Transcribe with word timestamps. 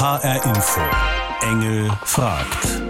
HR 0.00 0.44
Info. 0.44 0.80
Engel 1.42 1.90
fragt. 2.04 2.82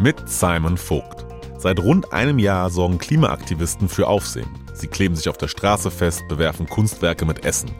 Mit 0.00 0.28
Simon 0.28 0.76
Vogt. 0.76 1.24
Seit 1.56 1.78
rund 1.78 2.12
einem 2.12 2.40
Jahr 2.40 2.68
sorgen 2.68 2.98
Klimaaktivisten 2.98 3.88
für 3.88 4.08
Aufsehen. 4.08 4.48
Sie 4.74 4.88
kleben 4.88 5.14
sich 5.14 5.28
auf 5.28 5.36
der 5.36 5.46
Straße 5.46 5.88
fest, 5.88 6.24
bewerfen 6.26 6.66
Kunstwerke 6.66 7.24
mit 7.24 7.44
Essen. 7.44 7.70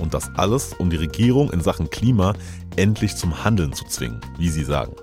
Und 0.00 0.14
das 0.14 0.30
alles, 0.36 0.72
um 0.74 0.88
die 0.88 0.98
Regierung 0.98 1.50
in 1.50 1.60
Sachen 1.60 1.90
Klima 1.90 2.34
endlich 2.76 3.16
zum 3.16 3.42
Handeln 3.42 3.72
zu 3.72 3.84
zwingen, 3.86 4.20
wie 4.38 4.50
sie 4.50 4.62
sagen. 4.62 4.94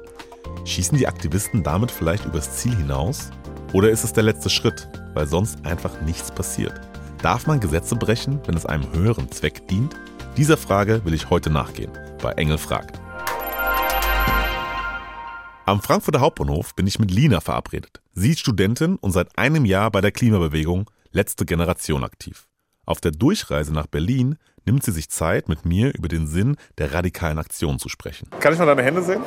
Schießen 0.63 0.97
die 0.97 1.09
Aktivisten 1.09 1.61
damit 1.61 1.91
vielleicht 1.91 2.23
übers 2.23 2.55
Ziel 2.55 2.77
hinaus? 2.77 3.31
Oder 3.73 3.89
ist 3.89 4.05
es 4.05 4.13
der 4.13 4.23
letzte 4.23 4.49
Schritt, 4.49 4.87
weil 5.13 5.27
sonst 5.27 5.65
einfach 5.65 5.99
nichts 6.03 6.31
passiert? 6.31 6.79
Darf 7.21 7.47
man 7.47 7.59
Gesetze 7.59 7.97
brechen, 7.97 8.39
wenn 8.45 8.55
es 8.55 8.65
einem 8.65 8.93
höheren 8.93 9.29
Zweck 9.29 9.67
dient? 9.67 9.93
Dieser 10.35 10.57
Frage 10.57 11.05
will 11.05 11.13
ich 11.13 11.29
heute 11.29 11.51
nachgehen 11.51 11.91
bei 12.19 12.31
Engel 12.31 12.57
fragt. 12.57 12.99
Am 15.65 15.79
Frankfurter 15.79 16.21
Hauptbahnhof 16.21 16.73
bin 16.73 16.87
ich 16.87 16.97
mit 16.97 17.11
Lina 17.11 17.39
verabredet. 17.39 18.01
Sie 18.13 18.31
ist 18.31 18.39
Studentin 18.39 18.95
und 18.95 19.11
seit 19.11 19.37
einem 19.37 19.63
Jahr 19.63 19.91
bei 19.91 20.01
der 20.01 20.11
Klimabewegung 20.11 20.89
Letzte 21.11 21.45
Generation 21.45 22.03
aktiv. 22.03 22.47
Auf 22.85 22.99
der 22.99 23.11
Durchreise 23.11 23.73
nach 23.73 23.85
Berlin 23.85 24.37
nimmt 24.65 24.83
sie 24.83 24.91
sich 24.91 25.11
Zeit, 25.11 25.47
mit 25.47 25.65
mir 25.65 25.93
über 25.93 26.07
den 26.07 26.25
Sinn 26.25 26.55
der 26.79 26.93
radikalen 26.93 27.37
Aktion 27.37 27.77
zu 27.77 27.87
sprechen. 27.87 28.27
Kann 28.39 28.53
ich 28.53 28.59
mal 28.59 28.65
deine 28.65 28.81
Hände 28.81 29.03
sehen? 29.03 29.21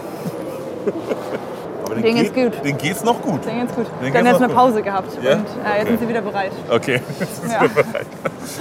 Aber 1.86 1.94
den, 1.94 2.02
den 2.02 2.16
geht's 2.16 2.34
gut. 2.34 2.64
Den 2.64 2.78
geht's 2.78 3.04
noch 3.04 3.22
gut. 3.22 3.46
Den 3.46 3.60
geht's 3.60 3.74
gut. 3.74 3.86
Den 4.02 4.12
Dann 4.12 4.26
jetzt 4.26 4.42
eine 4.42 4.52
Pause 4.52 4.82
gehabt 4.82 5.16
ja? 5.22 5.34
und 5.34 5.46
äh, 5.64 5.78
jetzt 5.78 5.88
sind 5.88 6.00
sie 6.00 6.08
wieder 6.08 6.20
bereit. 6.20 6.50
Okay, 6.68 7.00
jetzt 7.20 7.40
sind 7.40 7.52
ja. 7.52 7.60
bereit. 7.60 8.06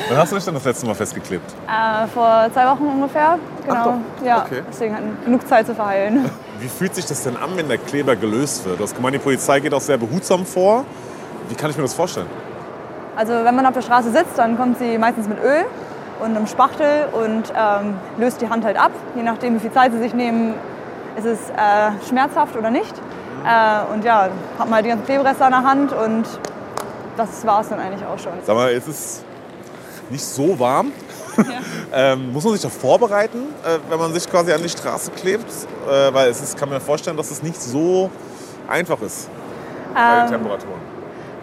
Wann 0.09 0.17
hast 0.17 0.31
du 0.31 0.35
dich 0.35 0.45
denn 0.45 0.53
das 0.53 0.63
letzte 0.63 0.85
Mal 0.85 0.93
festgeklebt? 0.93 1.51
Äh, 1.67 2.07
vor 2.07 2.47
zwei 2.53 2.67
Wochen 2.67 2.85
ungefähr. 2.85 3.39
Genau. 3.65 3.95
Ja, 4.23 4.45
okay. 4.45 4.61
deswegen 4.69 4.95
hatten 4.95 5.17
genug 5.25 5.47
Zeit 5.47 5.65
zu 5.65 5.73
verheilen. 5.73 6.29
Wie 6.59 6.67
fühlt 6.67 6.93
sich 6.93 7.05
das 7.05 7.23
denn 7.23 7.35
an, 7.35 7.49
wenn 7.55 7.67
der 7.67 7.79
Kleber 7.79 8.15
gelöst 8.15 8.63
wird? 8.65 8.79
Du 8.79 8.83
hast 8.83 8.95
gemeint, 8.95 9.15
die 9.15 9.19
Polizei 9.19 9.59
geht 9.59 9.73
auch 9.73 9.81
sehr 9.81 9.97
behutsam 9.97 10.45
vor. 10.45 10.85
Wie 11.49 11.55
kann 11.55 11.71
ich 11.71 11.77
mir 11.77 11.83
das 11.83 11.95
vorstellen? 11.95 12.27
Also 13.15 13.33
wenn 13.33 13.55
man 13.55 13.65
auf 13.65 13.73
der 13.73 13.81
Straße 13.81 14.11
sitzt, 14.11 14.37
dann 14.37 14.55
kommt 14.55 14.77
sie 14.77 14.97
meistens 14.99 15.27
mit 15.27 15.39
Öl 15.39 15.65
und 16.19 16.35
einem 16.35 16.47
Spachtel 16.47 17.07
und 17.11 17.51
ähm, 17.55 17.95
löst 18.17 18.41
die 18.41 18.49
Hand 18.49 18.65
halt 18.65 18.77
ab. 18.77 18.91
Je 19.15 19.23
nachdem, 19.23 19.55
wie 19.55 19.59
viel 19.59 19.71
Zeit 19.71 19.91
sie 19.93 19.99
sich 19.99 20.13
nehmen, 20.13 20.53
ist 21.17 21.25
es 21.25 21.39
äh, 21.49 21.91
schmerzhaft 22.07 22.55
oder 22.55 22.69
nicht. 22.69 22.93
Äh, 23.45 23.93
und 23.93 24.03
ja, 24.03 24.29
hat 24.57 24.65
man 24.65 24.73
halt 24.73 24.85
die 24.85 24.89
ganzen 24.89 25.05
Klebereste 25.05 25.45
an 25.45 25.51
der 25.51 25.63
Hand 25.63 25.93
und 25.93 26.25
das 27.15 27.45
war 27.45 27.61
es 27.61 27.69
dann 27.69 27.79
eigentlich 27.79 28.05
auch 28.05 28.17
schon. 28.19 28.33
Sag 28.43 28.55
mal, 28.55 28.71
ist 28.71 28.87
es 28.87 29.23
nicht 30.09 30.23
so 30.23 30.57
warm? 30.59 30.91
Ja. 31.37 31.43
ähm, 32.13 32.33
muss 32.33 32.43
man 32.43 32.53
sich 32.53 32.61
da 32.61 32.69
vorbereiten, 32.69 33.39
äh, 33.63 33.77
wenn 33.89 33.99
man 33.99 34.13
sich 34.13 34.29
quasi 34.29 34.51
an 34.51 34.61
die 34.61 34.69
Straße 34.69 35.11
klebt? 35.11 35.45
Äh, 35.87 36.13
weil 36.13 36.29
es 36.29 36.41
ist, 36.41 36.57
kann 36.57 36.69
mir 36.69 36.79
vorstellen, 36.79 37.17
dass 37.17 37.31
es 37.31 37.43
nicht 37.43 37.61
so 37.61 38.09
einfach 38.67 39.01
ist 39.01 39.29
bei 39.93 40.15
den 40.15 40.25
Ähm, 40.25 40.31
Temperaturen. 40.31 40.81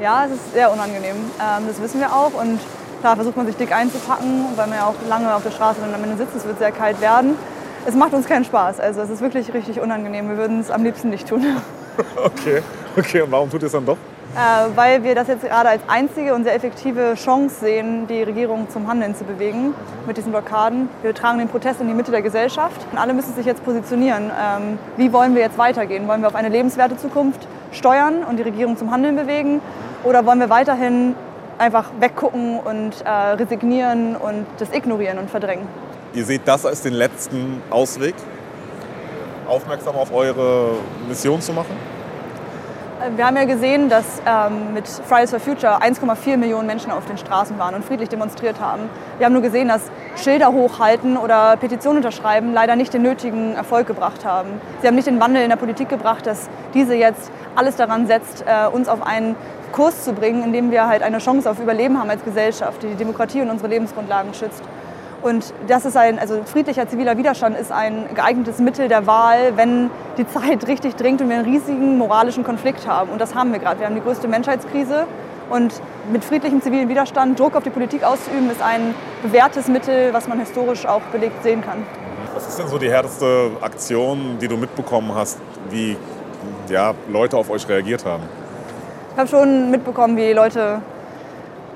Ja, 0.01 0.25
es 0.27 0.33
ist 0.33 0.53
sehr 0.53 0.73
unangenehm. 0.73 1.17
Ähm, 1.17 1.65
das 1.69 1.81
wissen 1.81 2.01
wir 2.01 2.13
auch. 2.13 2.33
Und 2.35 2.59
klar 3.01 3.15
versucht 3.17 3.37
man 3.37 3.47
sich 3.47 3.57
dick 3.57 3.73
einzupacken, 3.73 4.47
weil 4.57 4.67
man 4.67 4.79
ja 4.79 4.87
auch 4.87 4.95
lange 5.09 5.33
auf 5.35 5.43
der 5.43 5.53
Straße 5.53 5.81
dann 5.81 5.95
am 5.95 6.03
Ende 6.03 6.17
sitzt. 6.17 6.35
Es 6.35 6.45
wird 6.45 6.59
sehr 6.59 6.73
kalt 6.73 7.01
werden. 7.01 7.37
Es 7.87 7.95
macht 7.95 8.13
uns 8.13 8.27
keinen 8.27 8.45
Spaß. 8.45 8.81
Also 8.81 9.01
es 9.03 9.11
ist 9.11 9.21
wirklich 9.21 9.53
richtig 9.55 9.81
unangenehm. 9.81 10.29
Wir 10.29 10.37
würden 10.37 10.61
es 10.61 10.71
am 10.71 10.83
liebsten 10.83 11.11
nicht 11.11 11.29
tun. 11.29 11.45
Okay, 12.25 12.63
okay. 12.97 13.23
Und 13.23 13.33
warum 13.33 13.51
tut 13.51 13.63
ihr 13.63 13.67
es 13.67 13.73
dann 13.73 13.87
doch? 13.87 13.99
Äh, 14.35 14.75
weil 14.77 15.05
wir 15.05 15.15
das 15.15 15.29
jetzt 15.29 15.43
gerade 15.43 15.69
als 15.69 15.83
einzige 15.89 16.35
und 16.35 16.45
sehr 16.45 16.55
effektive 16.55 17.15
Chance 17.17 17.57
sehen, 17.61 18.07
die 18.07 18.23
Regierung 18.23 18.71
zum 18.71 18.89
Handeln 18.89 19.15
zu 19.15 19.25
bewegen 19.25 19.75
mit 20.07 20.17
diesen 20.17 20.33
Blockaden. 20.33 20.89
Wir 21.03 21.15
tragen 21.15 21.39
den 21.39 21.49
Protest 21.49 21.83
in 21.83 21.89
die 21.89 21.93
Mitte 21.93 22.11
der 22.11 22.23
Gesellschaft 22.23 22.81
und 22.91 22.97
alle 22.97 23.13
müssen 23.13 23.35
sich 23.35 23.45
jetzt 23.45 23.63
positionieren. 23.63 24.31
Ähm, 24.31 24.79
wie 24.97 25.13
wollen 25.13 25.35
wir 25.35 25.43
jetzt 25.43 25.59
weitergehen? 25.59 26.09
Wollen 26.09 26.23
wir 26.23 26.29
auf 26.29 26.35
eine 26.35 26.49
lebenswerte 26.49 26.97
Zukunft 26.97 27.47
steuern 27.73 28.25
und 28.25 28.39
die 28.39 28.43
Regierung 28.43 28.79
zum 28.79 28.91
Handeln 28.91 29.17
bewegen? 29.17 29.61
Oder 30.03 30.25
wollen 30.25 30.41
wir 30.41 30.49
weiterhin 30.49 31.15
einfach 31.59 31.91
weggucken 32.01 32.59
und 32.59 33.03
äh, 33.05 33.11
resignieren 33.11 34.17
und 34.17 34.47
das 34.59 34.73
ignorieren 34.73 35.19
und 35.19 35.29
verdrängen? 35.29 35.67
Ihr 36.15 36.25
seht 36.25 36.43
das 36.47 36.65
als 36.65 36.81
den 36.81 36.95
letzten 36.95 37.63
Ausweg, 37.69 38.15
aufmerksam 39.53 39.97
auf 39.97 40.13
eure 40.13 40.77
Mission 41.07 41.41
zu 41.41 41.53
machen? 41.53 41.77
Wir 43.17 43.27
haben 43.27 43.37
ja 43.37 43.45
gesehen, 43.45 43.89
dass 43.89 44.23
ähm, 44.25 44.75
mit 44.75 44.87
Fridays 44.87 45.31
for 45.31 45.41
Future 45.41 45.83
1,4 45.83 46.37
Millionen 46.37 46.69
Menschen 46.69 46.93
auf 46.93 47.05
den 47.05 47.19
Straßen 47.19 47.59
waren 47.59 47.75
und 47.75 47.85
friedlich 47.85 48.09
demonstriert 48.09 48.61
haben. 48.61 48.89
Wir 49.19 49.27
haben 49.27 49.33
nur 49.33 49.43
gesehen, 49.43 49.67
dass 49.67 49.83
Schilder 50.15 50.53
hochhalten 50.53 51.17
oder 51.17 51.57
Petitionen 51.57 51.97
unterschreiben 51.97 52.53
leider 52.55 52.77
nicht 52.77 52.95
den 52.95 53.03
nötigen 53.03 53.57
Erfolg 53.57 53.89
gebracht 53.89 54.25
haben. 54.25 54.61
Sie 54.81 54.87
haben 54.87 54.95
nicht 54.95 55.09
den 55.09 55.19
Wandel 55.19 55.43
in 55.43 55.51
der 55.51 55.57
Politik 55.57 55.89
gebracht, 55.89 56.27
dass 56.27 56.49
diese 56.75 56.95
jetzt 56.95 57.33
alles 57.57 57.75
daran 57.75 58.07
setzt, 58.07 58.45
äh, 58.47 58.69
uns 58.69 58.89
auf 58.89 59.05
einen 59.05 59.35
Kurs 59.73 60.05
zu 60.05 60.13
bringen, 60.13 60.45
in 60.45 60.53
dem 60.53 60.71
wir 60.71 60.87
halt 60.87 61.03
eine 61.03 61.19
Chance 61.19 61.51
auf 61.51 61.59
Überleben 61.59 61.99
haben 61.99 62.09
als 62.09 62.23
Gesellschaft, 62.25 62.83
die 62.85 62.89
die 62.89 62.95
Demokratie 62.95 63.43
und 63.43 63.51
unsere 63.51 63.69
Lebensgrundlagen 63.69 64.33
schützt. 64.33 64.63
Und 65.23 65.55
das 65.69 65.85
ist 65.85 65.97
ein, 65.97 66.19
also 66.19 66.43
friedlicher 66.45 66.89
ziviler 66.89 67.17
Widerstand 67.17 67.57
ist 67.57 67.71
ein 67.71 68.07
geeignetes 68.15 68.59
Mittel 68.59 68.89
der 68.89 69.07
Wahl, 69.07 69.57
wenn 69.57 69.89
die 70.19 70.27
Zeit 70.29 70.67
richtig 70.69 70.97
dringt 70.97 71.21
und 71.21 71.29
wir 71.29 71.37
einen 71.37 71.45
riesigen 71.45 71.97
moralischen 71.97 72.43
Konflikt 72.43 72.87
haben. 72.89 73.11
Und 73.11 73.21
das 73.21 73.35
haben 73.35 73.53
wir 73.53 73.61
gerade. 73.61 73.81
Wir 73.81 73.87
haben 73.87 73.95
die 73.95 74.03
größte 74.03 74.27
Menschheitskrise. 74.27 75.07
Und 75.49 75.81
mit 76.11 76.25
friedlichem 76.25 76.63
zivilen 76.63 76.89
Widerstand 76.89 77.39
Druck 77.39 77.55
auf 77.57 77.63
die 77.63 77.71
Politik 77.71 78.05
auszuüben, 78.05 78.51
ist 78.51 78.63
ein 78.63 78.95
bewährtes 79.23 79.69
Mittel, 79.69 80.13
was 80.13 80.27
man 80.27 80.41
historisch 80.41 80.87
auch 80.87 81.03
belegt 81.13 81.43
sehen 81.43 81.63
kann. 81.63 81.85
Was 82.35 82.49
ist 82.49 82.59
denn 82.59 82.69
so 82.69 82.79
die 82.79 82.91
härteste 82.91 83.51
Aktion, 83.61 84.39
die 84.41 84.49
du 84.49 84.57
mitbekommen 84.57 85.15
hast, 85.15 85.39
wie 85.69 85.97
ja, 86.69 86.95
Leute 87.11 87.37
auf 87.37 87.51
euch 87.51 87.69
reagiert 87.69 88.05
haben? 88.07 88.23
Ich 89.13 89.19
habe 89.19 89.29
schon 89.29 89.71
mitbekommen, 89.71 90.17
wie 90.17 90.33
Leute 90.33 90.81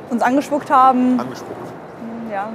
uns 0.09 0.23
angespuckt 0.23 0.71
haben. 0.71 1.21
Angesprochen. 1.21 1.57
Ja, 2.33 2.49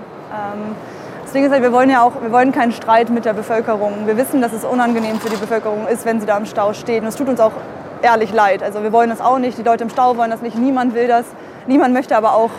das 1.23 1.31
Ding 1.33 1.45
ist 1.45 1.51
halt, 1.51 1.63
wir 1.63 1.71
wollen 1.71 1.89
ja 1.89 2.03
auch, 2.03 2.21
wir 2.21 2.31
wollen 2.31 2.51
keinen 2.51 2.71
Streit 2.71 3.09
mit 3.09 3.25
der 3.25 3.33
Bevölkerung. 3.33 4.05
Wir 4.05 4.17
wissen, 4.17 4.41
dass 4.41 4.53
es 4.53 4.65
unangenehm 4.65 5.19
für 5.19 5.29
die 5.29 5.37
Bevölkerung 5.37 5.87
ist, 5.87 6.05
wenn 6.05 6.19
sie 6.19 6.25
da 6.25 6.37
im 6.37 6.45
Stau 6.45 6.73
steht. 6.73 7.01
Und 7.01 7.07
es 7.07 7.15
tut 7.15 7.29
uns 7.29 7.39
auch 7.39 7.53
ehrlich 8.01 8.33
leid. 8.33 8.63
Also 8.63 8.83
wir 8.83 8.91
wollen 8.91 9.09
das 9.09 9.21
auch 9.21 9.39
nicht. 9.39 9.57
Die 9.57 9.63
Leute 9.63 9.83
im 9.83 9.89
Stau 9.89 10.17
wollen 10.17 10.31
das 10.31 10.41
nicht. 10.41 10.57
Niemand 10.57 10.93
will 10.93 11.07
das. 11.07 11.25
Niemand 11.67 11.93
möchte 11.93 12.17
aber 12.17 12.33
auch 12.33 12.49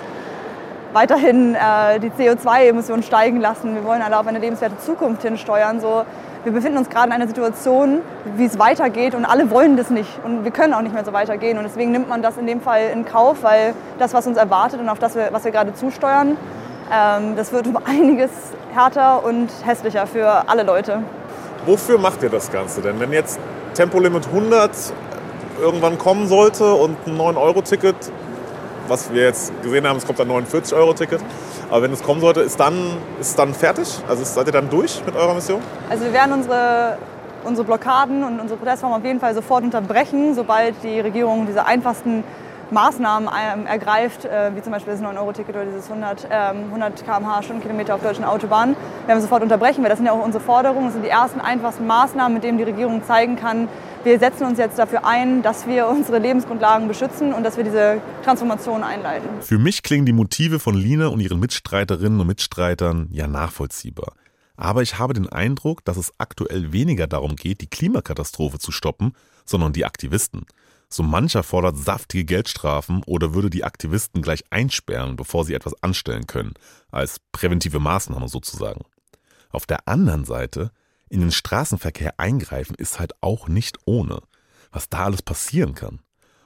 weiterhin 0.93 1.55
äh, 1.55 1.99
die 2.01 2.11
CO2-Emissionen 2.11 3.03
steigen 3.03 3.41
lassen. 3.41 3.75
Wir 3.75 3.85
wollen 3.85 4.03
alle 4.03 4.19
auf 4.19 4.27
eine 4.27 4.39
lebenswerte 4.39 4.79
Zukunft 4.79 5.23
hinsteuern. 5.23 5.81
So, 5.81 6.05
wir 6.45 6.53
befinden 6.53 6.79
uns 6.79 6.91
gerade 6.91 7.07
in 7.07 7.13
einer 7.13 7.27
Situation, 7.27 8.01
wie 8.37 8.45
es 8.45 8.59
weitergeht 8.59 9.15
und 9.15 9.25
alle 9.25 9.51
wollen 9.51 9.77
das 9.77 9.91
nicht 9.91 10.11
und 10.25 10.43
wir 10.43 10.51
können 10.51 10.75
auch 10.75 10.83
nicht 10.83 10.93
mehr 10.93 11.05
so 11.05 11.13
weitergehen 11.13 11.57
und 11.57 11.65
deswegen 11.65 11.93
nimmt 11.93 12.09
man 12.09 12.21
das 12.21 12.37
in 12.37 12.47
dem 12.47 12.61
Fall 12.61 12.91
in 12.93 13.05
Kauf, 13.05 13.43
weil 13.43 13.75
das, 13.99 14.13
was 14.13 14.27
uns 14.27 14.37
erwartet 14.37 14.81
und 14.81 14.89
auf 14.89 14.99
das, 14.99 15.15
wir, 15.15 15.29
was 15.31 15.45
wir 15.45 15.53
gerade 15.53 15.73
zusteuern, 15.75 16.31
ähm, 16.31 16.37
das 16.93 17.53
wird 17.53 17.67
um 17.67 17.77
einiges 17.85 18.31
härter 18.75 19.25
und 19.25 19.49
hässlicher 19.65 20.07
für 20.07 20.49
alle 20.49 20.63
Leute. 20.63 21.03
Wofür 21.65 21.99
macht 21.99 22.23
ihr 22.23 22.29
das 22.29 22.51
Ganze 22.51 22.83
denn? 22.83 23.01
Wenn 23.01 23.13
jetzt 23.13 23.39
Tempolimit 23.75 24.27
100 24.27 24.71
irgendwann 25.61 25.97
kommen 25.97 26.29
sollte 26.29 26.75
und 26.75 26.97
ein 27.07 27.17
9-Euro-Ticket, 27.17 27.95
was 28.89 29.13
wir 29.13 29.23
jetzt 29.23 29.53
gesehen 29.63 29.87
haben, 29.87 29.97
es 29.97 30.07
kommt 30.07 30.21
ein 30.21 30.29
49-Euro-Ticket, 30.29 31.21
aber 31.71 31.83
wenn 31.83 31.93
es 31.93 32.03
kommen 32.03 32.21
sollte, 32.21 32.41
ist 32.41 32.59
dann, 32.61 32.99
ist 33.21 33.39
dann 33.39 33.55
fertig? 33.55 33.89
Also 34.09 34.25
seid 34.25 34.47
ihr 34.47 34.53
dann 34.53 34.69
durch 34.69 35.01
mit 35.07 35.15
eurer 35.17 35.35
Mission? 35.35 35.63
Also 35.89 36.05
wir 36.05 36.13
werden 36.13 36.33
unsere, 36.33 36.99
unsere 37.45 37.65
Blockaden 37.65 38.25
und 38.25 38.41
unsere 38.41 38.59
Protestform 38.59 38.93
auf 38.93 39.05
jeden 39.05 39.21
Fall 39.21 39.35
sofort 39.35 39.65
unterbrechen, 39.65 40.35
sobald 40.35 40.75
die 40.83 41.01
Regierung 41.01 41.47
diese 41.47 41.65
einfachsten 41.65 42.25
Maßnahmen 42.73 43.29
ähm, 43.29 43.67
ergreift, 43.67 44.25
äh, 44.25 44.51
wie 44.55 44.63
zum 44.63 44.73
Beispiel 44.73 44.93
das 44.93 45.03
9-Euro-Ticket 45.03 45.55
oder 45.55 45.65
dieses 45.67 45.89
100, 45.89 46.29
ähm, 46.31 46.65
100 46.69 47.05
km/h 47.05 47.43
Stundenkilometer 47.43 47.95
auf 47.95 48.03
deutschen 48.03 48.25
Autobahnen, 48.25 48.75
werden 49.07 49.19
wir 49.19 49.21
sofort 49.21 49.43
unterbrechen, 49.43 49.83
weil 49.83 49.91
das 49.91 49.99
sind 49.99 50.07
ja 50.07 50.13
auch 50.13 50.25
unsere 50.25 50.43
Forderungen. 50.43 50.87
Das 50.87 50.95
sind 50.95 51.05
die 51.05 51.11
ersten 51.11 51.41
einfachsten 51.41 51.87
Maßnahmen, 51.87 52.35
mit 52.35 52.45
denen 52.45 52.59
die 52.59 52.65
Regierung 52.65 53.05
zeigen 53.05 53.37
kann, 53.37 53.69
wir 54.05 54.19
setzen 54.19 54.45
uns 54.49 54.59
jetzt 54.59 54.81
dafür 54.81 55.07
ein, 55.07 55.43
dass 55.43 55.69
wir 55.69 55.87
unsere 55.89 56.19
Lebensgrundlagen 56.19 56.89
beschützen 56.89 57.33
und 57.33 57.45
dass 57.45 57.57
wir 57.57 57.65
diese 57.65 58.01
Transformation 58.25 58.83
einleiten. 58.83 59.29
Für 59.41 59.59
mich 59.59 59.83
klingen 59.83 60.07
die 60.07 60.13
Motive 60.13 60.59
von 60.59 60.75
Lina 60.75 61.07
und 61.07 61.21
ihren 61.21 61.39
Mitstreiterinnen 61.39 62.19
und 62.19 62.27
Mitstreitern 62.27 63.09
ja 63.13 63.29
nachvollziehbar. 63.29 64.15
Aber 64.57 64.83
ich 64.83 64.99
habe 64.99 65.15
den 65.15 65.29
Eindruck, 65.29 65.85
dass 65.85 65.97
es 65.97 66.13
aktuell 66.19 66.73
weniger 66.73 67.07
darum 67.07 67.37
geht, 67.37 67.61
die 67.61 67.69
Klimakatastrophe 67.69 68.59
zu 68.59 68.73
stoppen, 68.73 69.13
sondern 69.45 69.73
die 69.73 69.85
Aktivisten. 69.85 70.47
So 70.93 71.03
mancher 71.03 71.43
fordert 71.43 71.79
saftige 71.79 72.27
Geldstrafen 72.27 73.03
oder 73.07 73.33
würde 73.33 73.49
die 73.49 73.65
Aktivisten 73.65 74.21
gleich 74.21 74.45
einsperren, 74.51 75.17
bevor 75.17 75.47
sie 75.47 75.55
etwas 75.55 75.83
anstellen 75.83 76.27
können, 76.27 76.53
als 76.91 77.19
präventive 77.33 77.81
Maßnahme 77.81 78.29
sozusagen. 78.29 78.83
Auf 79.49 79.65
der 79.65 79.89
anderen 79.89 80.27
Seite 80.27 80.71
in 81.09 81.21
den 81.21 81.33
Straßenverkehr 81.33 82.21
eingreifen 82.21 82.75
ist 82.77 83.01
halt 83.01 83.15
auch 83.23 83.49
nicht 83.49 83.79
ohne. 83.87 84.21
Was 84.71 84.91
da 84.91 85.05
alles 85.05 85.23
passieren 85.23 85.75
kann. 85.75 86.01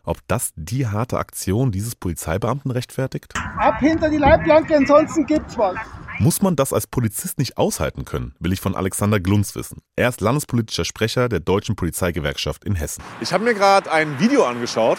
Ob 0.04 0.18
das 0.28 0.52
die 0.54 0.86
harte 0.86 1.18
Aktion 1.18 1.72
dieses 1.72 1.96
Polizeibeamten 1.96 2.70
rechtfertigt? 2.70 3.34
Ab 3.58 3.80
hinter 3.80 4.08
die 4.08 4.18
Leitplanke, 4.18 4.76
ansonsten 4.76 5.26
gibt's 5.26 5.58
was. 5.58 5.76
Muss 6.18 6.40
man 6.40 6.56
das 6.56 6.72
als 6.72 6.86
Polizist 6.86 7.38
nicht 7.38 7.58
aushalten 7.58 8.06
können, 8.06 8.34
will 8.40 8.52
ich 8.52 8.60
von 8.60 8.74
Alexander 8.74 9.20
Glunz 9.20 9.54
wissen. 9.54 9.82
Er 9.96 10.08
ist 10.08 10.22
landespolitischer 10.22 10.86
Sprecher 10.86 11.28
der 11.28 11.40
Deutschen 11.40 11.76
Polizeigewerkschaft 11.76 12.64
in 12.64 12.74
Hessen. 12.74 13.04
Ich 13.20 13.34
habe 13.34 13.44
mir 13.44 13.52
gerade 13.52 13.92
ein 13.92 14.18
Video 14.18 14.44
angeschaut 14.44 14.96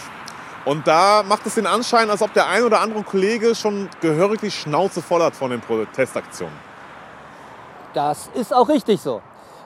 und 0.65 0.85
da 0.85 1.23
macht 1.23 1.47
es 1.47 1.55
den 1.55 1.65
Anschein, 1.65 2.11
als 2.11 2.21
ob 2.21 2.33
der 2.33 2.47
ein 2.47 2.63
oder 2.63 2.81
andere 2.81 3.01
Kollege 3.01 3.55
schon 3.55 3.89
gehörig 3.99 4.41
die 4.41 4.51
Schnauze 4.51 5.01
voll 5.01 5.23
hat 5.23 5.35
von 5.35 5.49
den 5.49 5.59
Protestaktionen. 5.59 6.53
Das 7.95 8.29
ist 8.35 8.53
auch 8.53 8.69
richtig 8.69 9.01
so. 9.01 9.21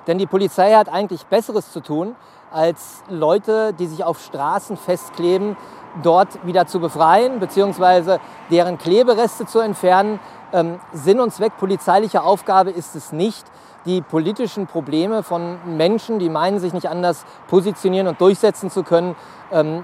Denn 0.08 0.18
die 0.18 0.28
Polizei 0.28 0.74
hat 0.74 0.88
eigentlich 0.88 1.24
Besseres 1.26 1.72
zu 1.74 1.82
tun, 1.82 2.16
als 2.52 3.04
Leute, 3.10 3.74
die 3.74 3.88
sich 3.88 4.04
auf 4.04 4.24
Straßen 4.24 4.78
festkleben, 4.78 5.58
dort 6.02 6.46
wieder 6.46 6.66
zu 6.68 6.80
befreien, 6.80 7.40
beziehungsweise 7.40 8.20
deren 8.50 8.78
Klebereste 8.78 9.46
zu 9.46 9.60
entfernen. 9.60 10.20
Ähm, 10.54 10.80
Sinn 10.94 11.20
und 11.20 11.34
Zweck 11.34 11.58
polizeilicher 11.58 12.24
Aufgabe 12.24 12.72
ist 12.72 12.96
es 12.96 13.12
nicht, 13.12 13.46
die 13.86 14.02
politischen 14.02 14.68
Probleme 14.68 15.24
von 15.24 15.58
Menschen, 15.78 16.20
die 16.20 16.30
meinen, 16.30 16.60
sich 16.60 16.74
nicht 16.74 16.88
anders 16.88 17.26
positionieren 17.48 18.08
und 18.08 18.22
durchsetzen 18.22 18.70
zu 18.70 18.84
können, 18.84 19.16
ähm, 19.52 19.84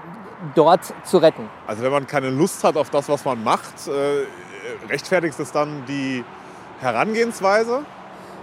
dort 0.54 0.80
zu 1.04 1.18
retten. 1.18 1.48
Also 1.66 1.82
wenn 1.82 1.90
man 1.90 2.06
keine 2.06 2.30
Lust 2.30 2.62
hat 2.62 2.76
auf 2.76 2.90
das, 2.90 3.08
was 3.08 3.24
man 3.24 3.42
macht, 3.42 3.88
äh, 3.88 4.26
rechtfertigt 4.88 5.38
es 5.40 5.50
dann 5.50 5.84
die 5.86 6.24
Herangehensweise 6.80 7.84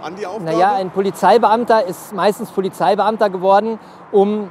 an 0.02 0.16
die 0.16 0.26
Aufgabe? 0.26 0.44
Naja, 0.44 0.74
ein 0.74 0.90
Polizeibeamter 0.90 1.84
ist 1.86 2.12
meistens 2.12 2.50
Polizeibeamter 2.50 3.30
geworden, 3.30 3.78
um 4.12 4.50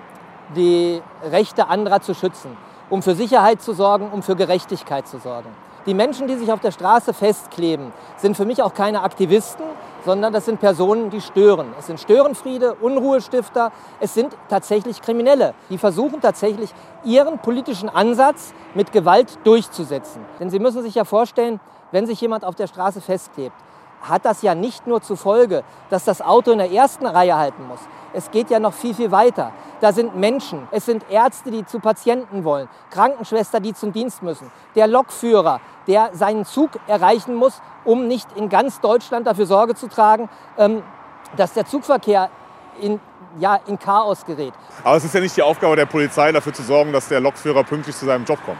die 0.55 1.01
Rechte 1.23 1.67
anderer 1.67 2.01
zu 2.01 2.13
schützen, 2.13 2.57
um 2.89 3.03
für 3.03 3.15
Sicherheit 3.15 3.61
zu 3.61 3.73
sorgen, 3.73 4.09
um 4.11 4.23
für 4.23 4.35
Gerechtigkeit 4.35 5.07
zu 5.07 5.19
sorgen. 5.19 5.49
Die 5.85 5.93
Menschen, 5.93 6.27
die 6.27 6.35
sich 6.35 6.51
auf 6.51 6.61
der 6.61 6.71
Straße 6.71 7.13
festkleben, 7.13 7.93
sind 8.17 8.35
für 8.35 8.45
mich 8.45 8.63
auch 8.63 8.73
keine 8.73 9.03
Aktivisten, 9.03 9.63
sondern 10.03 10.33
das 10.33 10.45
sind 10.45 10.59
Personen, 10.59 11.11
die 11.11 11.21
stören. 11.21 11.73
Es 11.77 11.85
sind 11.85 11.99
Störenfriede, 11.99 12.73
Unruhestifter, 12.75 13.71
es 13.99 14.15
sind 14.15 14.35
tatsächlich 14.49 15.01
Kriminelle, 15.01 15.53
die 15.69 15.77
versuchen 15.77 16.21
tatsächlich 16.21 16.71
ihren 17.03 17.37
politischen 17.37 17.89
Ansatz 17.89 18.53
mit 18.73 18.91
Gewalt 18.91 19.37
durchzusetzen. 19.43 20.25
Denn 20.39 20.49
Sie 20.49 20.59
müssen 20.59 20.81
sich 20.81 20.95
ja 20.95 21.03
vorstellen, 21.03 21.59
wenn 21.91 22.07
sich 22.07 22.19
jemand 22.19 22.45
auf 22.45 22.55
der 22.55 22.65
Straße 22.65 22.99
festklebt, 22.99 23.55
hat 24.01 24.25
das 24.25 24.41
ja 24.41 24.55
nicht 24.55 24.87
nur 24.87 25.01
zur 25.01 25.17
Folge, 25.17 25.63
dass 25.89 26.03
das 26.03 26.21
Auto 26.21 26.51
in 26.51 26.57
der 26.57 26.71
ersten 26.71 27.05
Reihe 27.05 27.37
halten 27.37 27.67
muss. 27.67 27.79
Es 28.15 28.31
geht 28.31 28.49
ja 28.49 28.59
noch 28.59 28.73
viel, 28.73 28.93
viel 28.93 29.11
weiter. 29.11 29.51
Da 29.81 29.91
sind 29.91 30.15
Menschen, 30.15 30.67
es 30.71 30.85
sind 30.85 31.05
Ärzte, 31.09 31.51
die 31.51 31.65
zu 31.65 31.79
Patienten 31.79 32.43
wollen, 32.43 32.69
Krankenschwester, 32.91 33.59
die 33.59 33.73
zum 33.73 33.91
Dienst 33.91 34.23
müssen, 34.23 34.51
der 34.75 34.87
Lokführer, 34.87 35.59
der 35.87 36.11
seinen 36.13 36.45
Zug 36.45 36.71
erreichen 36.87 37.35
muss, 37.35 37.61
um 37.83 38.07
nicht 38.07 38.27
in 38.35 38.49
ganz 38.49 38.79
Deutschland 38.79 39.27
dafür 39.27 39.45
Sorge 39.45 39.75
zu 39.75 39.87
tragen, 39.87 40.29
ähm, 40.57 40.81
dass 41.35 41.53
der 41.53 41.65
Zugverkehr 41.65 42.29
in, 42.79 42.99
ja, 43.39 43.59
in 43.67 43.77
Chaos 43.77 44.25
gerät. 44.25 44.53
Aber 44.83 44.95
es 44.95 45.03
ist 45.03 45.13
ja 45.13 45.19
nicht 45.19 45.35
die 45.35 45.43
Aufgabe 45.43 45.75
der 45.75 45.85
Polizei, 45.85 46.31
dafür 46.31 46.53
zu 46.53 46.63
sorgen, 46.63 46.93
dass 46.93 47.09
der 47.09 47.19
Lokführer 47.19 47.63
pünktlich 47.63 47.95
zu 47.95 48.05
seinem 48.05 48.25
Job 48.25 48.39
kommt. 48.45 48.59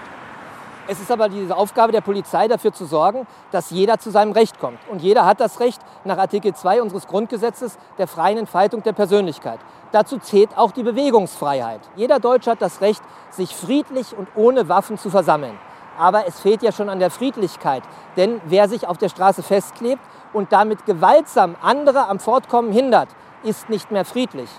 Es 0.88 1.00
ist 1.00 1.10
aber 1.10 1.30
diese 1.30 1.58
Aufgabe 1.58 1.92
der 1.92 2.02
Polizei, 2.02 2.48
dafür 2.48 2.72
zu 2.72 2.86
sorgen, 2.86 3.26
dass 3.52 3.72
jeder 3.72 3.98
zu 3.98 4.12
seinem 4.12 4.34
Recht 4.34 4.60
kommt. 4.60 4.78
Und 4.88 5.02
jeder 5.02 5.26
hat 5.26 5.40
das 5.40 5.60
Recht 5.60 5.82
nach 6.04 6.20
Artikel 6.20 6.54
2 6.54 6.82
unseres 6.84 7.08
Grundgesetzes 7.08 7.78
der 7.98 8.08
freien 8.08 8.38
Entfaltung 8.38 8.84
der 8.84 8.94
Persönlichkeit. 8.94 9.60
Dazu 9.92 10.20
zählt 10.20 10.56
auch 10.56 10.72
die 10.72 10.84
Bewegungsfreiheit. 10.84 11.82
Jeder 11.96 12.20
Deutsche 12.20 12.52
hat 12.52 12.62
das 12.62 12.82
Recht, 12.82 13.02
sich 13.32 13.56
friedlich 13.56 14.16
und 14.16 14.28
ohne 14.36 14.70
Waffen 14.70 15.00
zu 15.00 15.10
versammeln. 15.10 15.58
Aber 15.98 16.28
es 16.28 16.40
fehlt 16.40 16.62
ja 16.62 16.72
schon 16.72 16.90
an 16.90 17.00
der 17.00 17.10
Friedlichkeit. 17.10 17.81
Denn 18.16 18.40
wer 18.46 18.70
sich 18.70 18.88
auf 18.88 19.00
der 19.00 19.10
Straße 19.10 19.42
festklebt 19.42 20.02
und 20.34 20.52
damit 20.52 20.86
gewaltsam 20.86 21.56
andere 21.64 22.08
am 22.10 22.20
Fortkommen 22.20 22.72
hindert, 22.72 23.10
ist 23.44 23.70
nicht 23.70 23.90
mehr 23.90 24.06
friedlich. 24.06 24.50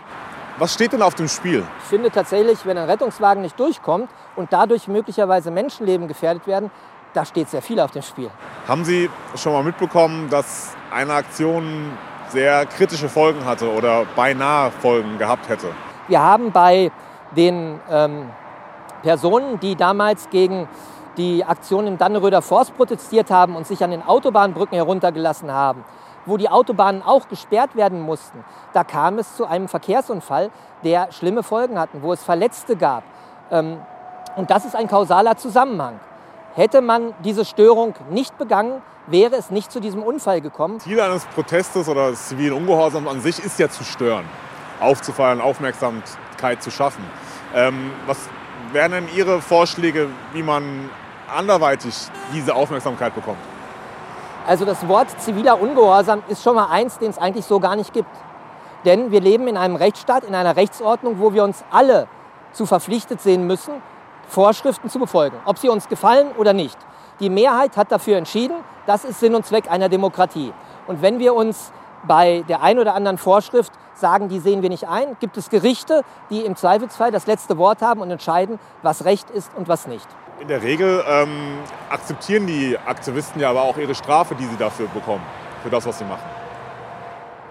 Was 0.58 0.73
steht 0.73 0.94
denn 0.94 1.03
auf 1.03 1.14
dem 1.14 1.29
Spiel? 1.29 1.62
Ich 1.81 1.85
finde 1.85 2.11
tatsächlich, 2.11 2.64
wenn 2.64 2.79
ein 2.79 2.88
Rettungswagen 2.88 3.43
nicht 3.43 3.61
durchkommt 3.61 4.08
und 4.37 4.50
dadurch 4.55 4.88
möglicherweise 4.88 5.50
Menschenleben 5.50 6.08
gefährdet 6.08 6.47
werden, 6.47 6.70
da 7.12 7.26
steht 7.26 7.50
sehr 7.50 7.61
viel 7.61 7.79
auf 7.79 7.91
dem 7.91 8.00
Spiel. 8.00 8.31
Haben 8.67 8.82
Sie 8.85 9.11
schon 9.35 9.53
mal 9.53 9.62
mitbekommen, 9.62 10.31
dass 10.31 10.75
eine 10.91 11.12
Aktion 11.12 11.93
sehr 12.29 12.64
kritische 12.64 13.11
Folgen 13.11 13.44
hatte 13.44 13.70
oder 13.70 14.06
beinahe 14.17 14.70
Folgen 14.70 15.19
gehabt 15.19 15.47
hätte? 15.50 15.69
Wir 16.08 16.23
haben 16.23 16.53
bei 16.53 16.91
den 17.37 17.79
ähm, 17.91 18.31
Personen, 19.03 19.61
die 19.61 19.76
damals 19.76 20.31
gegen 20.31 20.69
die 21.19 21.44
Aktion 21.44 21.87
im 21.87 21.99
Dannenröder 21.99 22.41
Forst 22.41 22.75
protestiert 22.76 23.31
haben 23.31 23.56
und 23.56 23.67
sich 23.67 23.85
an 23.85 23.91
den 23.91 24.03
Autobahnbrücken 24.03 24.76
heruntergelassen 24.76 25.53
haben, 25.53 25.85
wo 26.26 26.37
die 26.37 26.49
Autobahnen 26.49 27.02
auch 27.02 27.28
gesperrt 27.28 27.76
werden 27.76 28.02
mussten, 28.02 28.44
da 28.73 28.84
kam 28.84 29.19
es 29.19 29.37
zu 29.37 29.46
einem 29.46 29.69
Verkehrsunfall, 29.69 30.50
der 30.84 31.11
schlimme 31.12 31.43
Folgen 31.43 31.78
hatte, 31.78 32.02
wo 32.02 32.12
es 32.12 32.23
Verletzte 32.23 32.76
gab. 32.76 33.05
Ähm, 33.50 33.78
und 34.37 34.50
das 34.50 34.64
ist 34.64 34.76
ein 34.76 34.88
kausaler 34.88 35.37
Zusammenhang. 35.37 35.99
Hätte 36.55 36.81
man 36.82 37.14
diese 37.25 37.44
Störung 37.44 37.94
nicht 38.11 38.37
begangen, 38.38 38.82
wäre 39.06 39.37
es 39.37 39.50
nicht 39.50 39.70
zu 39.70 39.81
diesem 39.81 40.02
Unfall 40.02 40.40
gekommen. 40.40 40.81
Ziel 40.81 41.00
eines 41.00 41.25
Protestes 41.26 41.88
oder 41.88 42.11
des 42.11 42.29
zivilen 42.29 42.55
Ungehorsams 42.55 43.08
an 43.08 43.20
sich 43.20 43.38
ist 43.43 43.58
ja 43.58 43.69
zu 43.69 43.84
stören, 43.84 44.25
aufzufallen, 44.81 45.40
Aufmerksamkeit 45.40 46.62
zu 46.62 46.70
schaffen. 46.70 47.05
Ähm, 47.55 47.93
was 48.06 48.19
wären 48.72 48.93
denn 48.93 49.08
Ihre 49.14 49.40
Vorschläge, 49.40 50.08
wie 50.32 50.43
man 50.43 50.90
anderweitig 51.34 51.94
diese 52.32 52.55
Aufmerksamkeit 52.55 53.14
bekommt? 53.14 53.38
Also 54.46 54.64
das 54.64 54.87
Wort 54.87 55.08
ziviler 55.20 55.60
Ungehorsam 55.60 56.22
ist 56.28 56.44
schon 56.44 56.54
mal 56.54 56.66
eins, 56.66 56.98
den 56.98 57.10
es 57.10 57.19
eigentlich 57.19 57.44
so 57.44 57.58
gar 57.58 57.75
nicht 57.75 57.93
gibt. 57.93 58.10
Denn 58.84 59.10
wir 59.10 59.20
leben 59.20 59.48
in 59.48 59.56
einem 59.56 59.75
Rechtsstaat, 59.75 60.22
in 60.22 60.37
einer 60.37 60.54
Rechtsordnung, 60.54 61.19
wo 61.19 61.32
wir 61.32 61.43
uns 61.43 61.64
alle 61.72 62.06
zu 62.52 62.64
verpflichtet 62.64 63.20
sehen 63.20 63.48
müssen, 63.48 63.75
Vorschriften 64.28 64.88
zu 64.88 65.00
befolgen, 65.00 65.37
ob 65.46 65.58
sie 65.58 65.69
uns 65.69 65.88
gefallen 65.88 66.28
oder 66.38 66.52
nicht. 66.52 66.78
Die 67.19 67.28
Mehrheit 67.28 67.76
hat 67.76 67.90
dafür 67.90 68.19
entschieden, 68.19 68.56
das 68.87 69.04
ist 69.04 69.19
Sinn 69.19 69.34
und 69.34 69.44
Zweck 69.44 69.69
einer 69.69 69.88
Demokratie. 69.88 70.52
Und 70.87 71.02
wenn 71.02 71.19
wir 71.19 71.34
uns 71.34 71.72
bei 72.04 72.44
der 72.48 72.62
einen 72.62 72.78
oder 72.78 72.94
anderen 72.94 73.19
Vorschrift 73.19 73.72
sagen, 73.98 74.28
die 74.28 74.38
sehen 74.38 74.62
wir 74.62 74.69
nicht 74.69 74.88
ein, 74.88 75.16
gibt 75.20 75.37
es 75.37 75.50
Gerichte, 75.50 76.02
die 76.31 76.40
im 76.40 76.56
Zweifelsfall 76.56 77.10
das 77.10 77.26
letzte 77.26 77.58
Wort 77.58 77.82
haben 77.82 78.00
und 78.00 78.10
entscheiden, 78.10 78.58
was 78.82 79.04
Recht 79.04 79.31
ist 79.31 79.50
und 79.56 79.69
was 79.69 79.87
nicht. 79.87 80.06
In 80.40 80.48
der 80.48 80.62
Regel 80.62 81.02
ähm, 81.08 81.58
akzeptieren 81.88 82.46
die 82.46 82.78
Aktivisten 82.78 83.40
ja 83.40 83.50
aber 83.50 83.62
auch 83.62 83.78
ihre 83.78 83.94
Strafe, 83.94 84.34
die 84.34 84.44
sie 84.44 84.56
dafür 84.56 84.87
bekommen, 84.88 85.22
für 85.62 85.70
das, 85.70 85.87
was 85.87 85.98
sie 85.98 86.04
machen. 86.04 86.28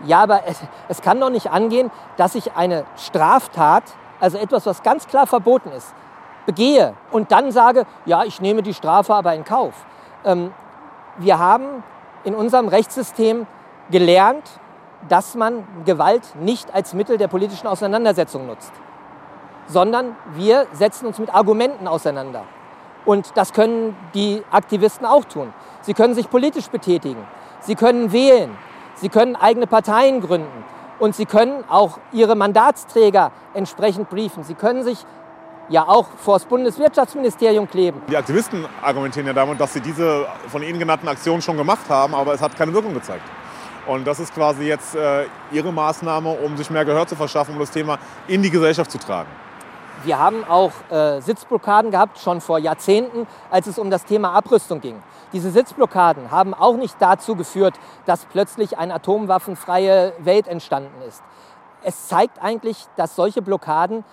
Ja, 0.05 0.21
aber 0.21 0.43
es, 0.45 0.59
es 0.87 1.01
kann 1.01 1.19
doch 1.19 1.29
nicht 1.29 1.49
angehen, 1.49 1.89
dass 2.17 2.35
ich 2.35 2.55
eine 2.55 2.85
Straftat, 2.97 3.83
also 4.19 4.37
etwas, 4.37 4.65
was 4.65 4.83
ganz 4.83 5.07
klar 5.07 5.25
verboten 5.25 5.71
ist, 5.71 5.93
begehe 6.45 6.93
und 7.11 7.31
dann 7.31 7.51
sage, 7.51 7.85
ja, 8.05 8.23
ich 8.23 8.39
nehme 8.39 8.61
die 8.61 8.73
Strafe 8.73 9.15
aber 9.15 9.33
in 9.33 9.43
Kauf. 9.45 9.73
Ähm, 10.23 10.53
wir 11.17 11.39
haben 11.39 11.83
in 12.23 12.35
unserem 12.35 12.67
Rechtssystem 12.67 13.47
gelernt, 13.89 14.43
dass 15.09 15.35
man 15.35 15.63
Gewalt 15.85 16.35
nicht 16.39 16.73
als 16.73 16.93
Mittel 16.93 17.17
der 17.17 17.27
politischen 17.27 17.67
Auseinandersetzung 17.67 18.47
nutzt, 18.47 18.71
sondern 19.67 20.15
wir 20.33 20.67
setzen 20.73 21.05
uns 21.05 21.19
mit 21.19 21.33
Argumenten 21.33 21.87
auseinander. 21.87 22.43
Und 23.05 23.31
das 23.35 23.53
können 23.53 23.95
die 24.13 24.43
Aktivisten 24.51 25.05
auch 25.05 25.25
tun. 25.25 25.53
Sie 25.81 25.93
können 25.93 26.15
sich 26.15 26.29
politisch 26.29 26.67
betätigen. 26.67 27.23
Sie 27.61 27.75
können 27.75 28.11
wählen. 28.11 28.57
Sie 28.95 29.09
können 29.09 29.35
eigene 29.35 29.67
Parteien 29.67 30.21
gründen. 30.21 30.63
Und 30.97 31.15
sie 31.15 31.25
können 31.25 31.63
auch 31.69 31.99
ihre 32.11 32.35
Mandatsträger 32.35 33.31
entsprechend 33.53 34.09
briefen. 34.09 34.43
Sie 34.43 34.55
können 34.55 34.83
sich 34.83 35.05
ja 35.69 35.87
auch 35.87 36.07
vor 36.17 36.35
das 36.35 36.45
Bundeswirtschaftsministerium 36.45 37.69
kleben. 37.69 38.01
Die 38.09 38.17
Aktivisten 38.17 38.65
argumentieren 38.81 39.27
ja 39.27 39.33
damit, 39.33 39.59
dass 39.59 39.73
sie 39.73 39.81
diese 39.81 40.25
von 40.47 40.63
Ihnen 40.63 40.79
genannten 40.79 41.07
Aktionen 41.07 41.41
schon 41.41 41.57
gemacht 41.57 41.89
haben, 41.89 42.15
aber 42.15 42.33
es 42.33 42.41
hat 42.41 42.55
keine 42.55 42.73
Wirkung 42.73 42.93
gezeigt. 42.93 43.23
Und 43.87 44.05
das 44.05 44.19
ist 44.19 44.33
quasi 44.33 44.63
jetzt 44.63 44.95
äh, 44.95 45.25
Ihre 45.51 45.71
Maßnahme, 45.71 46.29
um 46.29 46.57
sich 46.57 46.69
mehr 46.69 46.85
Gehör 46.85 47.07
zu 47.07 47.15
verschaffen, 47.15 47.53
um 47.53 47.59
das 47.59 47.71
Thema 47.71 47.99
in 48.27 48.41
die 48.41 48.49
Gesellschaft 48.49 48.91
zu 48.91 48.97
tragen. 48.97 49.29
Wir 50.03 50.19
haben 50.19 50.43
auch 50.43 50.71
äh, 50.91 51.21
Sitzblockaden 51.21 51.91
gehabt, 51.91 52.19
schon 52.19 52.41
vor 52.41 52.59
Jahrzehnten, 52.59 53.27
als 53.49 53.67
es 53.67 53.79
um 53.79 53.89
das 53.89 54.05
Thema 54.05 54.33
Abrüstung 54.33 54.81
ging. 54.81 55.01
Diese 55.33 55.51
Sitzblockaden 55.51 56.31
haben 56.31 56.53
auch 56.53 56.77
nicht 56.77 56.95
dazu 56.99 57.35
geführt, 57.35 57.75
dass 58.05 58.25
plötzlich 58.25 58.77
eine 58.77 58.93
atomwaffenfreie 58.95 60.13
Welt 60.19 60.47
entstanden 60.47 61.01
ist. 61.07 61.23
Es 61.83 62.07
zeigt 62.07 62.41
eigentlich, 62.41 62.85
dass 62.97 63.15
solche 63.15 63.41
Blockaden 63.41 64.03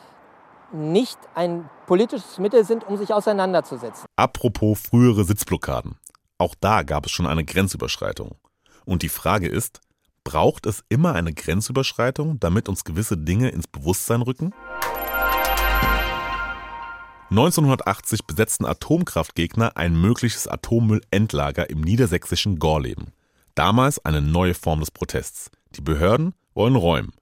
nicht 0.72 1.18
ein 1.34 1.68
politisches 1.86 2.38
Mittel 2.38 2.64
sind, 2.64 2.86
um 2.86 2.96
sich 2.96 3.12
auseinanderzusetzen. 3.12 4.06
Apropos 4.16 4.80
frühere 4.80 5.24
Sitzblockaden. 5.24 5.98
Auch 6.38 6.54
da 6.58 6.82
gab 6.82 7.06
es 7.06 7.12
schon 7.12 7.26
eine 7.26 7.44
Grenzüberschreitung. 7.44 8.36
Und 8.84 9.02
die 9.02 9.08
Frage 9.08 9.48
ist, 9.48 9.80
braucht 10.24 10.66
es 10.66 10.84
immer 10.88 11.14
eine 11.14 11.32
Grenzüberschreitung, 11.32 12.38
damit 12.40 12.68
uns 12.68 12.84
gewisse 12.84 13.16
Dinge 13.16 13.50
ins 13.50 13.66
Bewusstsein 13.66 14.22
rücken? 14.22 14.52
1980 17.30 18.26
besetzten 18.26 18.66
Atomkraftgegner 18.66 19.76
ein 19.76 19.98
mögliches 19.98 20.46
Atommüllendlager 20.46 21.70
im 21.70 21.80
niedersächsischen 21.80 22.58
Gorleben. 22.58 23.12
Damals 23.54 24.04
eine 24.04 24.20
neue 24.20 24.54
Form 24.54 24.80
des 24.80 24.90
Protests. 24.90 25.50
Die 25.74 25.80
Behörden 25.80 26.34
wollen 26.54 26.76
räumen. 26.76 27.12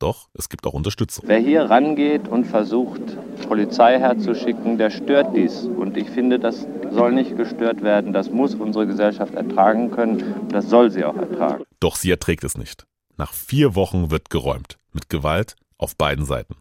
Doch 0.00 0.28
es 0.32 0.48
gibt 0.48 0.66
auch 0.66 0.72
Unterstützung. 0.72 1.24
Wer 1.28 1.38
hier 1.38 1.64
rangeht 1.64 2.26
und 2.26 2.46
versucht, 2.46 3.02
Polizei 3.46 3.98
herzuschicken, 3.98 4.78
der 4.78 4.90
stört 4.90 5.36
dies. 5.36 5.64
Und 5.64 5.96
ich 5.96 6.08
finde, 6.08 6.38
das 6.38 6.66
soll 6.90 7.12
nicht 7.12 7.36
gestört 7.36 7.82
werden. 7.82 8.14
Das 8.14 8.30
muss 8.30 8.54
unsere 8.54 8.86
Gesellschaft 8.86 9.34
ertragen 9.34 9.90
können. 9.90 10.48
Das 10.48 10.70
soll 10.70 10.90
sie 10.90 11.04
auch 11.04 11.16
ertragen. 11.16 11.64
Doch 11.80 11.96
sie 11.96 12.10
erträgt 12.10 12.44
es 12.44 12.56
nicht. 12.56 12.86
Nach 13.18 13.34
vier 13.34 13.74
Wochen 13.74 14.10
wird 14.10 14.30
geräumt. 14.30 14.78
Mit 14.92 15.10
Gewalt 15.10 15.54
auf 15.76 15.94
beiden 15.96 16.24
Seiten. 16.24 16.56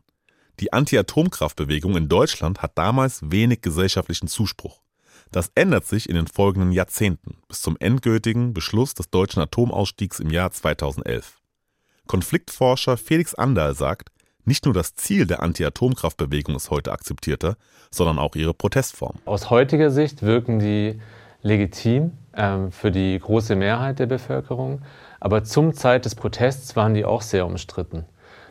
Die 0.60 0.74
Anti-Atomkraftbewegung 0.74 1.96
in 1.96 2.10
Deutschland 2.10 2.62
hat 2.62 2.78
damals 2.78 3.22
wenig 3.24 3.62
gesellschaftlichen 3.62 4.28
Zuspruch. 4.28 4.82
Das 5.32 5.52
ändert 5.56 5.86
sich 5.86 6.10
in 6.10 6.16
den 6.16 6.28
folgenden 6.28 6.74
Jahrzehnten 6.74 7.38
bis 7.48 7.62
zum 7.62 7.78
endgültigen 7.80 8.54
Beschluss 8.54 8.96
des 8.96 9.10
deutschen 9.10 9.42
Atomausstiegs 9.42 10.20
im 10.20 10.32
Jahr 10.32 10.52
2011. 10.52 11.39
Konfliktforscher 12.10 12.98
Felix 12.98 13.36
Anderl 13.36 13.76
sagt, 13.76 14.10
nicht 14.44 14.66
nur 14.66 14.74
das 14.74 14.96
Ziel 14.96 15.28
der 15.28 15.44
Anti-Atomkraftbewegung 15.44 16.56
ist 16.56 16.72
heute 16.72 16.92
akzeptierter, 16.92 17.56
sondern 17.92 18.18
auch 18.18 18.36
ihre 18.36 18.56
Protestform. 18.56 19.18
Aus 19.26 19.52
heutiger 19.52 19.92
Sicht 19.92 20.24
wirken 20.24 20.58
die 20.58 21.00
legitim 21.44 22.14
ähm, 22.36 22.72
für 22.72 22.90
die 22.90 23.20
große 23.20 23.56
Mehrheit 23.56 24.00
der 24.00 24.08
Bevölkerung, 24.08 24.82
aber 25.20 25.44
zum 25.44 25.76
Zeit 25.76 26.06
des 26.06 26.16
Protests 26.16 26.76
waren 26.76 26.96
die 26.96 27.06
auch 27.06 27.22
sehr 27.22 27.46
umstritten. 27.46 28.06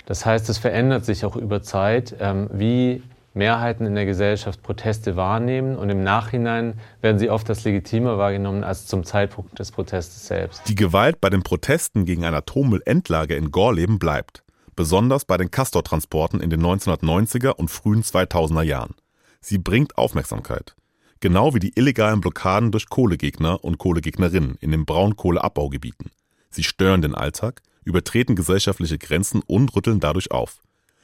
Das 0.07 0.25
heißt, 0.25 0.49
es 0.49 0.59
verändert 0.59 1.05
sich 1.05 1.25
auch 1.25 1.35
über 1.35 1.61
Zeit, 1.61 2.15
ähm, 2.21 2.49
wie 2.53 3.03
Mehrheiten 3.39 3.87
in 3.87 3.95
der 3.95 4.05
Gesellschaft 4.05 4.63
Proteste 4.63 5.17
wahrnehmen 5.17 5.77
und 5.77 5.89
im 5.89 6.03
Nachhinein 6.03 6.75
werden 7.01 7.19
sie 7.19 7.31
oft 7.31 7.49
als 7.49 7.65
legitimer 7.65 8.19
wahrgenommen 8.19 8.65
als 8.65 8.87
zum 8.87 9.05
Zeitpunkt 9.05 9.59
des 9.59 9.73
Protestes 9.73 10.27
selbst. 10.27 10.69
Die 10.69 10.75
Gewalt 10.75 11.21
bei 11.21 11.31
den 11.31 11.43
Protesten 11.43 12.05
gegen 12.05 12.25
ein 12.25 12.35
Atommüllendlager 12.35 13.37
in 13.37 13.51
Gorleben 13.51 13.99
bleibt, 13.99 14.43
besonders 14.77 15.25
bei 15.25 15.39
den 15.39 15.51
Castor-Transporten 15.51 16.41
in 16.41 16.51
den 16.51 16.61
1990er 16.61 17.53
und 17.53 17.71
frühen 17.71 18.03
2000er 18.03 18.63
Jahren. 18.63 18.95
Sie 19.41 19.59
bringt 19.59 19.97
Aufmerksamkeit. 19.97 20.75
Genau 21.21 21.55
wie 21.55 21.61
die 21.61 21.73
illegalen 21.77 22.21
Blockaden 22.21 22.71
durch 22.71 22.89
Kohlegegner 22.89 23.65
und 23.65 23.79
Kohlegegnerinnen 23.79 24.57
in 24.61 24.73
den 24.73 24.85
Braunkohleabbaugebieten. 24.85 26.11
Sie 26.51 26.65
stören 26.65 27.03
den 27.03 27.15
Alltag, 27.15 27.63
übertreten 27.85 28.37
gesellschaftliche 28.37 28.99
Grenzen 28.99 29.43
und 29.47 29.75
rütteln 29.75 30.01
dadurch 30.01 30.31
auf 30.31 30.61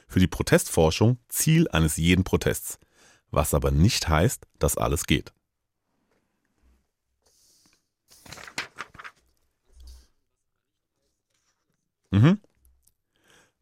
für 0.07 0.19
die 0.19 0.27
Protestforschung 0.27 1.17
Ziel 1.29 1.67
eines 1.69 1.97
jeden 1.97 2.23
Protests, 2.23 2.79
was 3.31 3.53
aber 3.53 3.71
nicht 3.71 4.07
heißt, 4.07 4.45
dass 4.59 4.77
alles 4.77 5.05
geht. 5.05 5.33
Mhm. 12.11 12.39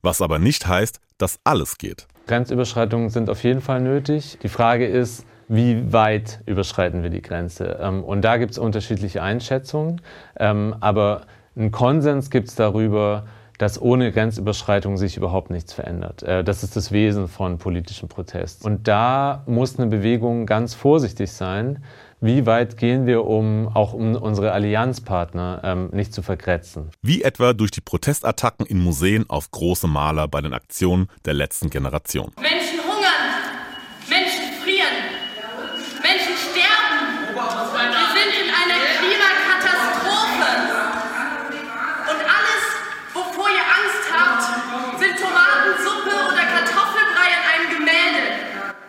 Was 0.02 0.22
aber 0.22 0.38
nicht 0.38 0.68
heißt, 0.68 1.00
dass 1.18 1.40
alles 1.44 1.78
geht. 1.78 2.08
Grenzüberschreitungen 2.28 3.10
sind 3.10 3.30
auf 3.30 3.44
jeden 3.44 3.62
Fall 3.62 3.82
nötig. 3.82 4.38
Die 4.44 4.50
Frage 4.50 4.88
ist, 4.88 5.26
wie 5.48 5.92
weit 5.92 6.42
überschreiten 6.46 7.04
wir 7.04 7.10
die 7.10 7.22
Grenze? 7.22 7.80
Ähm, 7.82 8.04
und 8.04 8.22
da 8.22 8.38
gibt 8.38 8.52
es 8.52 8.58
unterschiedliche 8.58 9.22
Einschätzungen, 9.22 10.02
ähm, 10.38 10.76
aber 10.80 11.26
einen 11.56 11.72
Konsens 11.72 12.30
gibt 12.30 12.50
es 12.50 12.56
darüber, 12.56 13.28
dass 13.58 13.82
ohne 13.82 14.12
Grenzüberschreitung 14.12 14.98
sich 14.98 15.18
überhaupt 15.18 15.50
nichts 15.50 15.74
verändert. 15.74 16.24
Äh, 16.24 16.44
das 16.44 16.64
ist 16.64 16.76
das 16.76 16.92
Wesen 16.92 17.28
von 17.28 17.58
politischem 17.58 18.10
Protest. 18.10 18.66
Und 18.66 18.88
da 18.88 19.44
muss 19.46 19.78
eine 19.78 19.88
Bewegung 19.88 20.46
ganz 20.46 20.74
vorsichtig 20.74 21.32
sein. 21.32 21.84
Wie 22.20 22.46
weit 22.46 22.78
gehen 22.78 23.06
wir, 23.06 23.26
um 23.26 23.68
auch 23.68 23.94
um 23.94 24.16
unsere 24.16 24.54
Allianzpartner 24.54 25.62
ähm, 25.64 25.90
nicht 25.92 26.14
zu 26.14 26.22
vergrätzen? 26.22 26.90
Wie 27.02 27.22
etwa 27.22 27.52
durch 27.52 27.72
die 27.72 27.82
Protestattacken 27.82 28.66
in 28.66 28.80
Museen 28.80 29.30
auf 29.30 29.52
große 29.52 29.88
Maler 29.88 30.30
bei 30.30 30.40
den 30.40 30.54
Aktionen 30.54 31.10
der 31.26 31.34
letzten 31.34 31.70
Generation. 31.70 32.32
Menschen 32.40 32.83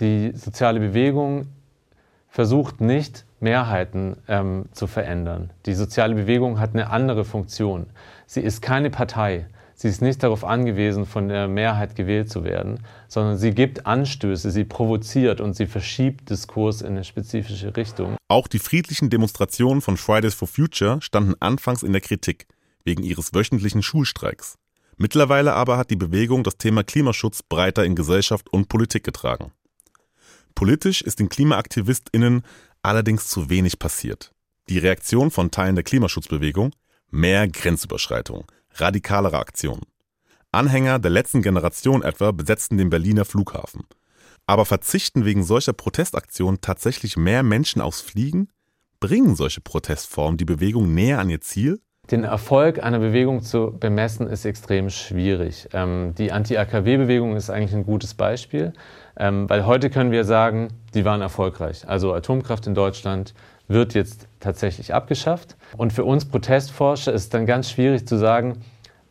Die 0.04 0.32
soziale 0.34 0.80
Bewegung 0.80 1.46
versucht 2.28 2.82
nicht, 2.82 3.24
Mehrheiten 3.40 4.18
ähm, 4.28 4.66
zu 4.72 4.86
verändern. 4.86 5.48
Die 5.64 5.72
soziale 5.72 6.14
Bewegung 6.14 6.60
hat 6.60 6.74
eine 6.74 6.90
andere 6.90 7.24
Funktion. 7.24 7.86
Sie 8.26 8.42
ist 8.42 8.60
keine 8.60 8.90
Partei. 8.90 9.46
Sie 9.74 9.88
ist 9.88 10.02
nicht 10.02 10.22
darauf 10.22 10.44
angewiesen, 10.44 11.06
von 11.06 11.28
der 11.28 11.48
Mehrheit 11.48 11.96
gewählt 11.96 12.30
zu 12.30 12.44
werden, 12.44 12.80
sondern 13.08 13.38
sie 13.38 13.52
gibt 13.52 13.86
Anstöße, 13.86 14.50
sie 14.50 14.64
provoziert 14.64 15.40
und 15.40 15.56
sie 15.56 15.66
verschiebt 15.66 16.28
Diskurs 16.28 16.82
in 16.82 16.88
eine 16.88 17.04
spezifische 17.04 17.74
Richtung. 17.74 18.18
Auch 18.28 18.46
die 18.46 18.58
friedlichen 18.58 19.08
Demonstrationen 19.08 19.80
von 19.80 19.96
Fridays 19.96 20.34
for 20.34 20.48
Future 20.48 21.00
standen 21.00 21.32
anfangs 21.40 21.82
in 21.82 21.92
der 21.92 22.02
Kritik, 22.02 22.46
wegen 22.84 23.04
ihres 23.04 23.32
wöchentlichen 23.32 23.82
Schulstreiks. 23.82 24.58
Mittlerweile 24.98 25.54
aber 25.54 25.78
hat 25.78 25.88
die 25.88 25.96
Bewegung 25.96 26.44
das 26.44 26.58
Thema 26.58 26.84
Klimaschutz 26.84 27.42
breiter 27.42 27.86
in 27.86 27.96
Gesellschaft 27.96 28.52
und 28.52 28.68
Politik 28.68 29.02
getragen. 29.02 29.50
Politisch 30.54 31.02
ist 31.02 31.18
den 31.18 31.28
KlimaaktivistInnen 31.28 32.42
allerdings 32.82 33.28
zu 33.28 33.50
wenig 33.50 33.78
passiert. 33.78 34.32
Die 34.68 34.78
Reaktion 34.78 35.30
von 35.30 35.50
Teilen 35.50 35.74
der 35.74 35.84
Klimaschutzbewegung? 35.84 36.74
Mehr 37.10 37.48
Grenzüberschreitung, 37.48 38.44
radikalere 38.72 39.38
Aktionen. 39.38 39.82
Anhänger 40.52 40.98
der 40.98 41.10
letzten 41.10 41.42
Generation 41.42 42.02
etwa 42.02 42.30
besetzten 42.30 42.78
den 42.78 42.90
Berliner 42.90 43.24
Flughafen. 43.24 43.82
Aber 44.46 44.64
verzichten 44.64 45.24
wegen 45.24 45.42
solcher 45.42 45.72
Protestaktionen 45.72 46.60
tatsächlich 46.60 47.16
mehr 47.16 47.42
Menschen 47.42 47.82
aufs 47.82 48.00
Fliegen? 48.00 48.48
Bringen 49.00 49.36
solche 49.36 49.60
Protestformen 49.60 50.38
die 50.38 50.44
Bewegung 50.44 50.94
näher 50.94 51.18
an 51.18 51.30
ihr 51.30 51.40
Ziel? 51.40 51.80
Den 52.10 52.24
Erfolg 52.24 52.82
einer 52.82 52.98
Bewegung 52.98 53.40
zu 53.40 53.74
bemessen 53.78 54.26
ist 54.26 54.44
extrem 54.44 54.90
schwierig. 54.90 55.68
Ähm, 55.72 56.14
die 56.18 56.32
Anti-AKW-Bewegung 56.32 57.34
ist 57.34 57.48
eigentlich 57.48 57.74
ein 57.74 57.86
gutes 57.86 58.12
Beispiel. 58.12 58.74
Ähm, 59.16 59.48
weil 59.48 59.64
heute 59.64 59.90
können 59.90 60.10
wir 60.10 60.24
sagen, 60.24 60.68
die 60.92 61.04
waren 61.04 61.22
erfolgreich. 61.22 61.88
Also 61.88 62.12
Atomkraft 62.12 62.66
in 62.66 62.74
Deutschland 62.74 63.32
wird 63.68 63.94
jetzt 63.94 64.28
tatsächlich 64.40 64.92
abgeschafft. 64.92 65.56
Und 65.76 65.92
für 65.92 66.04
uns 66.04 66.26
Protestforscher 66.26 67.12
ist 67.12 67.32
dann 67.32 67.46
ganz 67.46 67.70
schwierig 67.70 68.06
zu 68.06 68.18
sagen, 68.18 68.58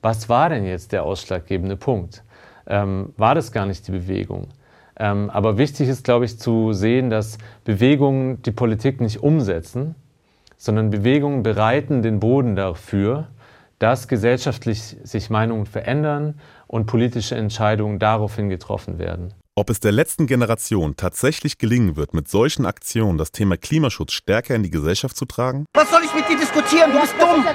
was 0.03 0.29
war 0.29 0.50
denn 0.50 0.65
jetzt 0.65 0.91
der 0.91 1.03
ausschlaggebende 1.03 1.77
Punkt? 1.77 2.23
Ähm, 2.67 3.13
war 3.17 3.33
das 3.33 3.51
gar 3.51 3.65
nicht 3.65 3.88
die 3.88 3.91
Bewegung? 3.91 4.50
Ähm, 5.00 5.31
aber 5.31 5.57
wichtig 5.57 5.89
ist, 5.89 6.03
glaube 6.03 6.25
ich, 6.25 6.38
zu 6.38 6.73
sehen, 6.73 7.09
dass 7.09 7.39
Bewegungen 7.63 8.41
die 8.43 8.51
Politik 8.51 9.01
nicht 9.01 9.23
umsetzen, 9.23 9.95
sondern 10.57 10.89
Bewegungen 10.89 11.43
bereiten 11.43 12.01
den 12.01 12.19
Boden 12.19 12.55
dafür, 12.55 13.27
dass 13.79 14.07
gesellschaftlich 14.07 14.98
sich 15.03 15.29
Meinungen 15.29 15.65
verändern 15.65 16.39
und 16.67 16.86
politische 16.86 17.36
Entscheidungen 17.36 18.00
daraufhin 18.00 18.50
getroffen 18.50 18.98
werden. 18.98 19.33
Ob 19.55 19.69
es 19.69 19.79
der 19.79 19.91
letzten 19.91 20.25
Generation 20.25 20.95
tatsächlich 20.95 21.60
gelingen 21.60 21.95
wird, 21.95 22.13
mit 22.13 22.27
solchen 22.27 22.65
Aktionen 22.65 23.17
das 23.17 23.31
Thema 23.31 23.55
Klimaschutz 23.55 24.13
stärker 24.13 24.55
in 24.55 24.63
die 24.63 24.72
Gesellschaft 24.72 25.15
zu 25.15 25.25
tragen? 25.25 25.65
Was 25.75 25.91
soll 25.91 26.01
ich 26.03 26.15
mit 26.15 26.27
dir 26.27 26.38
diskutieren? 26.38 26.91
Du 26.91 27.00
bist 27.00 27.13
dumm! 27.19 27.45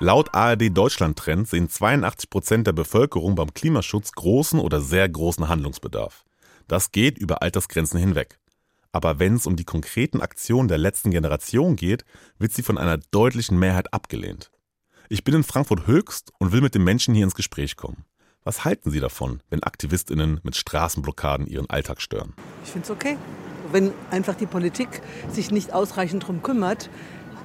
Laut 0.00 0.34
ARD 0.34 0.76
Deutschland 0.76 1.18
Trend 1.18 1.48
sehen 1.48 1.68
82 1.68 2.30
Prozent 2.30 2.66
der 2.66 2.72
Bevölkerung 2.72 3.34
beim 3.34 3.52
Klimaschutz 3.54 4.12
großen 4.12 4.60
oder 4.60 4.80
sehr 4.80 5.08
großen 5.08 5.48
Handlungsbedarf. 5.48 6.24
Das 6.66 6.92
geht 6.92 7.18
über 7.18 7.42
Altersgrenzen 7.42 8.00
hinweg. 8.00 8.38
Aber 8.94 9.18
wenn 9.18 9.34
es 9.34 9.48
um 9.48 9.56
die 9.56 9.64
konkreten 9.64 10.20
Aktionen 10.20 10.68
der 10.68 10.78
letzten 10.78 11.10
Generation 11.10 11.74
geht, 11.74 12.04
wird 12.38 12.52
sie 12.52 12.62
von 12.62 12.78
einer 12.78 12.96
deutlichen 12.96 13.58
Mehrheit 13.58 13.92
abgelehnt. 13.92 14.52
Ich 15.08 15.24
bin 15.24 15.34
in 15.34 15.42
Frankfurt 15.42 15.88
Höchst 15.88 16.30
und 16.38 16.52
will 16.52 16.60
mit 16.60 16.76
den 16.76 16.84
Menschen 16.84 17.12
hier 17.12 17.24
ins 17.24 17.34
Gespräch 17.34 17.74
kommen. 17.74 18.04
Was 18.44 18.64
halten 18.64 18.92
Sie 18.92 19.00
davon, 19.00 19.42
wenn 19.50 19.64
AktivistInnen 19.64 20.38
mit 20.44 20.54
Straßenblockaden 20.54 21.48
ihren 21.48 21.68
Alltag 21.68 22.00
stören? 22.00 22.34
Ich 22.62 22.70
finde 22.70 22.84
es 22.84 22.90
okay. 22.92 23.16
Wenn 23.72 23.90
einfach 24.12 24.36
die 24.36 24.46
Politik 24.46 25.02
sich 25.28 25.50
nicht 25.50 25.72
ausreichend 25.72 26.22
darum 26.22 26.44
kümmert, 26.44 26.88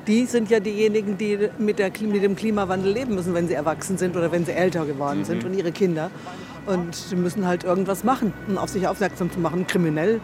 die 0.05 0.27
sind 0.27 0.51
ja 0.51 0.59
diejenigen, 0.59 1.17
die 1.17 1.49
mit, 1.57 1.79
der, 1.79 1.91
mit, 2.01 2.21
dem 2.21 2.35
Klimawandel 2.35 2.93
leben 2.93 3.15
müssen, 3.15 3.33
wenn 3.33 3.47
sie 3.47 3.55
erwachsen 3.55 3.97
sind 3.97 4.15
oder 4.15 4.31
wenn 4.31 4.45
sie 4.45 4.51
älter 4.51 4.85
geworden 4.85 5.25
sind 5.25 5.43
mhm. 5.43 5.49
und 5.49 5.57
ihre 5.57 5.71
Kinder. 5.71 6.11
Und 6.67 6.93
sie 6.93 7.15
müssen 7.15 7.47
halt 7.47 7.63
irgendwas 7.63 8.03
machen, 8.03 8.33
um 8.47 8.59
auf 8.59 8.69
sich 8.69 8.87
aufmerksam 8.87 9.31
zu 9.31 9.39
machen. 9.39 9.65
Kriminell 9.65 10.21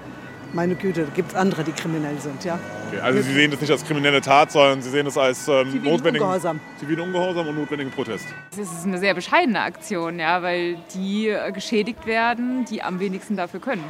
meine 0.53 0.75
Güte, 0.75 1.03
da 1.03 1.11
gibt 1.13 1.29
es 1.31 1.35
andere, 1.35 1.63
die 1.63 1.71
kriminell 1.71 2.17
sind, 2.19 2.43
ja. 2.43 2.59
Okay, 2.89 2.99
also 3.01 3.21
Sie 3.21 3.33
sehen 3.33 3.51
das 3.51 3.61
nicht 3.61 3.71
als 3.71 3.83
kriminelle 3.83 4.21
Tat, 4.21 4.51
sondern 4.51 4.81
Sie 4.81 4.89
sehen 4.89 5.07
es 5.07 5.17
als 5.17 5.47
ähm, 5.47 5.65
zivilen 5.71 5.83
notwendigen 5.83 6.23
Ungehorsam. 6.23 6.59
zivilen 6.79 6.99
Ungehorsam 7.01 7.47
und 7.47 7.55
notwendigen 7.55 7.91
Protest. 7.91 8.25
Das 8.51 8.71
ist 8.71 8.85
eine 8.85 8.97
sehr 8.97 9.13
bescheidene 9.13 9.61
Aktion, 9.61 10.19
ja, 10.19 10.41
weil 10.41 10.77
die 10.93 11.27
äh, 11.29 11.51
geschädigt 11.51 12.05
werden, 12.05 12.65
die 12.65 12.81
am 12.81 12.99
wenigsten 12.99 13.35
dafür 13.35 13.59
können. 13.59 13.83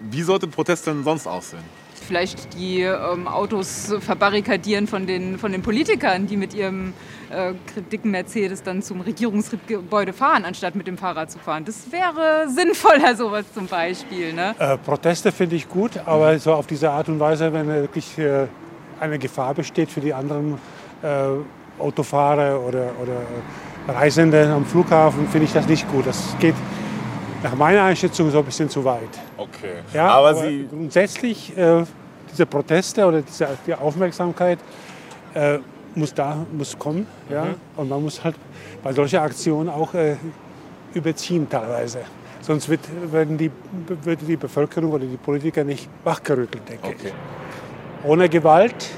Wie 0.00 0.22
sollte 0.22 0.46
ein 0.46 0.50
Protest 0.50 0.86
denn 0.86 1.04
sonst 1.04 1.26
aussehen? 1.26 1.62
Vielleicht 2.06 2.54
die 2.58 2.82
ähm, 2.82 3.28
Autos 3.28 3.94
verbarrikadieren 4.00 4.86
von 4.86 5.06
den, 5.06 5.38
von 5.38 5.52
den 5.52 5.62
Politikern, 5.62 6.26
die 6.26 6.36
mit 6.36 6.54
ihrem 6.54 6.92
äh, 7.30 7.52
dicken 7.92 8.10
Mercedes 8.10 8.62
dann 8.62 8.82
zum 8.82 9.00
Regierungsgebäude 9.00 10.12
fahren, 10.12 10.44
anstatt 10.44 10.74
mit 10.74 10.86
dem 10.86 10.96
Fahrrad 10.96 11.30
zu 11.30 11.38
fahren. 11.38 11.64
Das 11.64 11.90
wäre 11.90 12.48
sinnvoller, 12.48 13.16
sowas 13.16 13.44
zum 13.52 13.66
Beispiel. 13.66 14.32
Ne? 14.32 14.54
Äh, 14.58 14.78
Proteste 14.78 15.32
finde 15.32 15.56
ich 15.56 15.68
gut, 15.68 15.92
aber 16.06 16.38
so 16.38 16.52
auf 16.54 16.66
diese 16.66 16.90
Art 16.90 17.08
und 17.08 17.20
Weise, 17.20 17.52
wenn 17.52 17.66
wirklich 17.66 18.16
äh, 18.18 18.46
eine 19.00 19.18
Gefahr 19.18 19.54
besteht 19.54 19.90
für 19.90 20.00
die 20.00 20.14
anderen 20.14 20.58
äh, 21.02 21.82
Autofahrer 21.82 22.60
oder, 22.60 22.90
oder 23.02 23.22
Reisende 23.88 24.52
am 24.52 24.64
Flughafen, 24.64 25.28
finde 25.28 25.46
ich 25.46 25.52
das 25.52 25.66
nicht 25.68 25.90
gut. 25.90 26.06
Das 26.06 26.36
geht 26.40 26.54
nach 27.42 27.54
meiner 27.54 27.84
Einschätzung 27.84 28.30
so 28.30 28.38
ein 28.38 28.44
bisschen 28.44 28.68
zu 28.68 28.84
weit. 28.84 29.02
Okay. 29.36 29.82
Ja, 29.92 30.08
aber, 30.08 30.30
aber 30.30 30.40
Sie, 30.40 30.66
grundsätzlich 30.68 31.56
äh, 31.56 31.84
diese 32.30 32.46
Proteste 32.46 33.06
oder 33.06 33.22
diese 33.22 33.48
die 33.66 33.74
Aufmerksamkeit 33.74 34.58
äh, 35.34 35.58
muss 35.94 36.12
da 36.12 36.44
muss 36.52 36.78
kommen, 36.78 37.06
ja, 37.30 37.44
Mhm. 37.44 37.54
und 37.76 37.88
man 37.88 38.02
muss 38.02 38.22
halt 38.22 38.36
bei 38.82 38.92
solcher 38.92 39.22
Aktionen 39.22 39.68
auch 39.68 39.94
äh, 39.94 40.16
überziehen 40.94 41.48
teilweise. 41.48 42.00
Sonst 42.42 42.68
wird, 42.68 42.80
werden 43.12 43.36
die, 43.36 43.50
würde 44.02 44.24
die 44.24 44.36
Bevölkerung 44.36 44.92
oder 44.92 45.04
die 45.04 45.16
Politiker 45.16 45.64
nicht 45.64 45.88
wachgerüttelt, 46.04 46.68
denke 46.68 46.88
okay. 46.88 46.96
ich. 47.06 48.08
Ohne 48.08 48.28
Gewalt, 48.28 48.90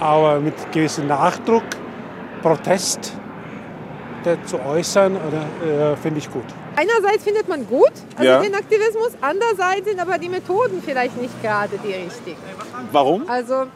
aber 0.00 0.40
mit 0.40 0.54
gewissem 0.72 1.06
Nachdruck, 1.06 1.64
Protest 2.42 3.12
der 4.24 4.42
zu 4.44 4.60
äußern, 4.60 5.16
oder, 5.16 5.92
äh, 5.92 5.96
finde 5.96 6.18
ich 6.18 6.30
gut. 6.30 6.44
Einerseits 6.76 7.24
findet 7.24 7.48
man 7.48 7.66
gut, 7.66 7.92
also 8.16 8.24
Ja. 8.24 8.40
den 8.40 8.54
Aktivismus, 8.54 9.12
andererseits 9.20 9.86
sind 9.86 10.00
aber 10.00 10.18
die 10.18 10.28
Methoden 10.28 10.82
vielleicht 10.84 11.16
nicht 11.20 11.40
gerade 11.42 11.78
die 11.84 11.92
richtigen. 11.92 12.38
Warum? 12.90 13.28
Also, 13.28 13.66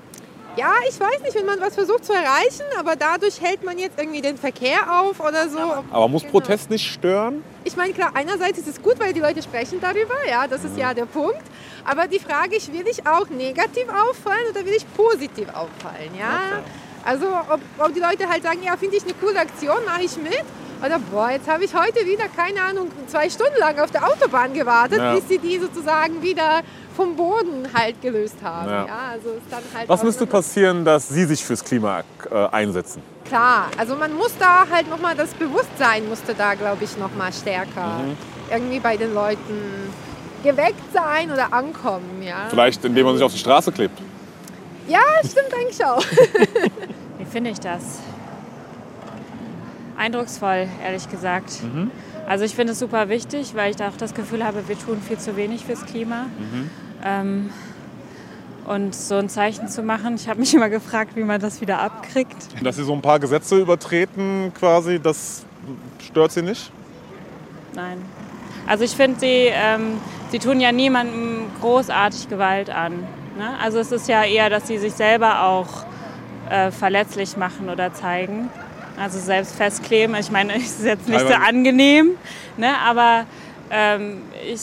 ja, 0.57 0.73
ich 0.89 0.99
weiß 0.99 1.21
nicht, 1.23 1.35
wenn 1.35 1.45
man 1.45 1.61
was 1.61 1.75
versucht 1.75 2.07
zu 2.07 2.15
erreichen, 2.15 2.65
aber 2.79 2.97
dadurch 2.97 3.41
hält 3.43 3.63
man 3.63 3.79
jetzt 3.79 3.99
irgendwie 3.99 4.23
den 4.23 4.39
Verkehr 4.39 4.79
auf 5.01 5.21
oder 5.21 5.49
so. 5.51 5.59
Aber 5.91 6.09
muss 6.09 6.25
Protest 6.25 6.71
nicht 6.71 6.91
stören? 6.91 7.45
Ich 7.65 7.77
meine, 7.77 7.93
klar, 7.93 8.13
einerseits 8.15 8.59
ist 8.59 8.69
es 8.69 8.81
gut, 8.81 8.99
weil 8.99 9.13
die 9.13 9.21
Leute 9.21 9.43
sprechen 9.43 9.79
darüber, 9.81 10.15
ja, 10.29 10.47
das 10.47 10.65
ist 10.65 10.79
ja 10.79 10.95
der 10.95 11.05
Punkt. 11.05 11.43
Aber 11.85 12.07
die 12.09 12.19
Frage 12.19 12.57
ist, 12.57 12.73
will 12.73 12.87
ich 12.89 13.07
auch 13.07 13.29
negativ 13.29 13.85
auffallen 13.89 14.47
oder 14.51 14.65
will 14.65 14.73
ich 14.75 14.87
positiv 14.97 15.49
auffallen, 15.49 16.11
ja? 16.19 16.63
Also, 17.05 17.27
ob, 17.27 17.61
ob 17.79 17.95
die 17.95 18.01
Leute 18.01 18.29
halt 18.29 18.43
sagen, 18.43 18.61
ja, 18.65 18.77
finde 18.77 18.97
ich 18.97 19.05
eine 19.05 19.13
coole 19.15 19.39
Aktion, 19.39 19.77
mache 19.85 20.03
ich 20.03 20.17
mit. 20.17 20.43
Oder, 20.85 20.99
boah, 21.11 21.31
jetzt 21.31 21.49
habe 21.49 21.65
ich 21.65 21.75
heute 21.75 22.05
wieder, 22.07 22.25
keine 22.29 22.63
Ahnung, 22.63 22.89
zwei 23.07 23.29
Stunden 23.31 23.59
lang 23.59 23.79
auf 23.79 23.91
der 23.91 24.07
Autobahn 24.07 24.53
gewartet, 24.53 24.99
Ja. 24.99 25.15
bis 25.15 25.27
sie 25.29 25.39
die 25.39 25.59
sozusagen 25.59 26.23
wieder 26.23 26.61
vom 26.95 27.17
Boden 27.17 27.67
halt 27.75 28.01
gelöst 28.03 28.37
haben. 28.43 28.69
Ja. 28.69 28.87
Ja. 28.87 28.99
also 29.13 29.31
ist 29.31 29.43
dann 29.51 29.63
halt 29.75 29.89
Was 29.89 30.03
müsste 30.03 30.21
so- 30.21 30.27
passieren, 30.27 30.85
dass 30.85 31.09
Sie 31.09 31.25
sich 31.25 31.45
fürs 31.45 31.65
Klima 31.65 32.03
äh, 32.31 32.47
einsetzen? 32.49 33.03
Klar, 33.25 33.69
also 33.77 33.97
man 33.97 34.15
muss 34.15 34.33
da 34.39 34.67
halt 34.71 34.89
nochmal, 34.89 35.15
das 35.17 35.31
Bewusstsein 35.35 36.09
musste 36.09 36.35
da, 36.35 36.55
glaube 36.55 36.85
ich, 36.85 36.97
nochmal 36.97 37.33
stärker 37.33 37.99
Mhm. 37.99 38.17
irgendwie 38.51 38.79
bei 38.81 38.97
den 38.97 39.13
Leuten 39.15 39.93
geweckt 40.45 40.93
sein 40.93 41.31
oder 41.33 41.53
ankommen, 41.53 42.23
ja. 42.23 42.47
Vielleicht, 42.51 42.85
indem 42.85 43.07
man 43.07 43.15
sich 43.17 43.25
auf 43.25 43.33
die 43.33 43.39
Straße 43.39 43.73
klebt. 43.73 43.99
Ja, 44.87 45.01
stimmt 45.21 45.53
eigentlich 45.59 45.85
auch. 45.85 46.05
Wie 47.19 47.25
finde 47.25 47.51
ich 47.51 47.59
das? 47.59 47.99
Eindrucksvoll, 49.97 50.69
ehrlich 50.85 51.09
gesagt. 51.11 51.63
Mhm. 51.63 51.91
Also 52.27 52.45
ich 52.45 52.55
finde 52.55 52.73
es 52.73 52.79
super 52.79 53.09
wichtig, 53.09 53.55
weil 53.55 53.71
ich 53.71 53.77
da 53.77 53.89
auch 53.89 53.97
das 53.97 54.15
Gefühl 54.15 54.45
habe, 54.45 54.69
wir 54.69 54.79
tun 54.79 55.01
viel 55.01 55.19
zu 55.19 55.37
wenig 55.37 55.65
fürs 55.65 55.87
Klima. 55.87 56.27
Ähm, 57.05 57.51
und 58.67 58.97
so 58.97 59.15
ein 59.15 59.29
Zeichen 59.29 59.69
zu 59.69 59.83
machen, 59.83 60.17
ich 60.17 60.29
habe 60.29 60.41
mich 60.41 60.53
immer 60.55 60.69
gefragt, 60.69 61.15
wie 61.15 61.23
man 61.23 61.41
das 61.41 61.61
wieder 61.61 61.81
abkriegt. 61.81 62.37
Dass 62.63 62.77
Sie 62.77 62.85
so 62.85 62.93
ein 62.93 63.03
paar 63.03 63.21
Gesetze 63.21 63.59
übertreten, 63.59 64.53
quasi, 64.59 65.01
das 65.01 65.45
stört 66.01 66.33
Sie 66.33 66.43
nicht? 66.43 66.73
Nein. 67.75 67.99
Also 68.67 68.83
ich 68.83 68.93
finde, 68.93 69.21
sie, 69.21 69.51
ähm, 69.53 70.01
sie 70.31 70.41
tun 70.41 70.61
ja 70.61 70.73
niemandem 70.73 71.47
großartig 71.61 72.29
Gewalt 72.29 72.71
an. 72.71 72.95
Ne? 73.39 73.57
Also 73.63 73.79
es 73.79 73.93
ist 73.93 74.09
ja 74.09 74.25
eher, 74.25 74.51
dass 74.51 74.67
sie 74.67 74.79
sich 74.79 74.95
selber 74.95 75.45
auch 75.45 75.85
äh, 76.51 76.73
verletzlich 76.73 77.37
machen 77.37 77.69
oder 77.69 77.95
zeigen. 77.95 78.51
Also 78.97 79.19
selbst 79.19 79.55
festkleben. 79.55 80.17
Ich 80.17 80.31
meine, 80.31 80.55
es 80.57 80.79
ist 80.79 80.85
jetzt 80.85 81.09
nicht 81.09 81.21
so 81.21 81.27
Teilweise- 81.27 81.47
angenehm, 81.47 82.11
ne? 82.57 82.79
aber 82.79 83.27
ähm, 83.71 84.23
ich, 84.51 84.61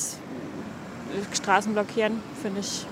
Straßen 1.36 1.74
blockieren 1.74 2.19
finde 2.41 2.62
ich 2.62 2.86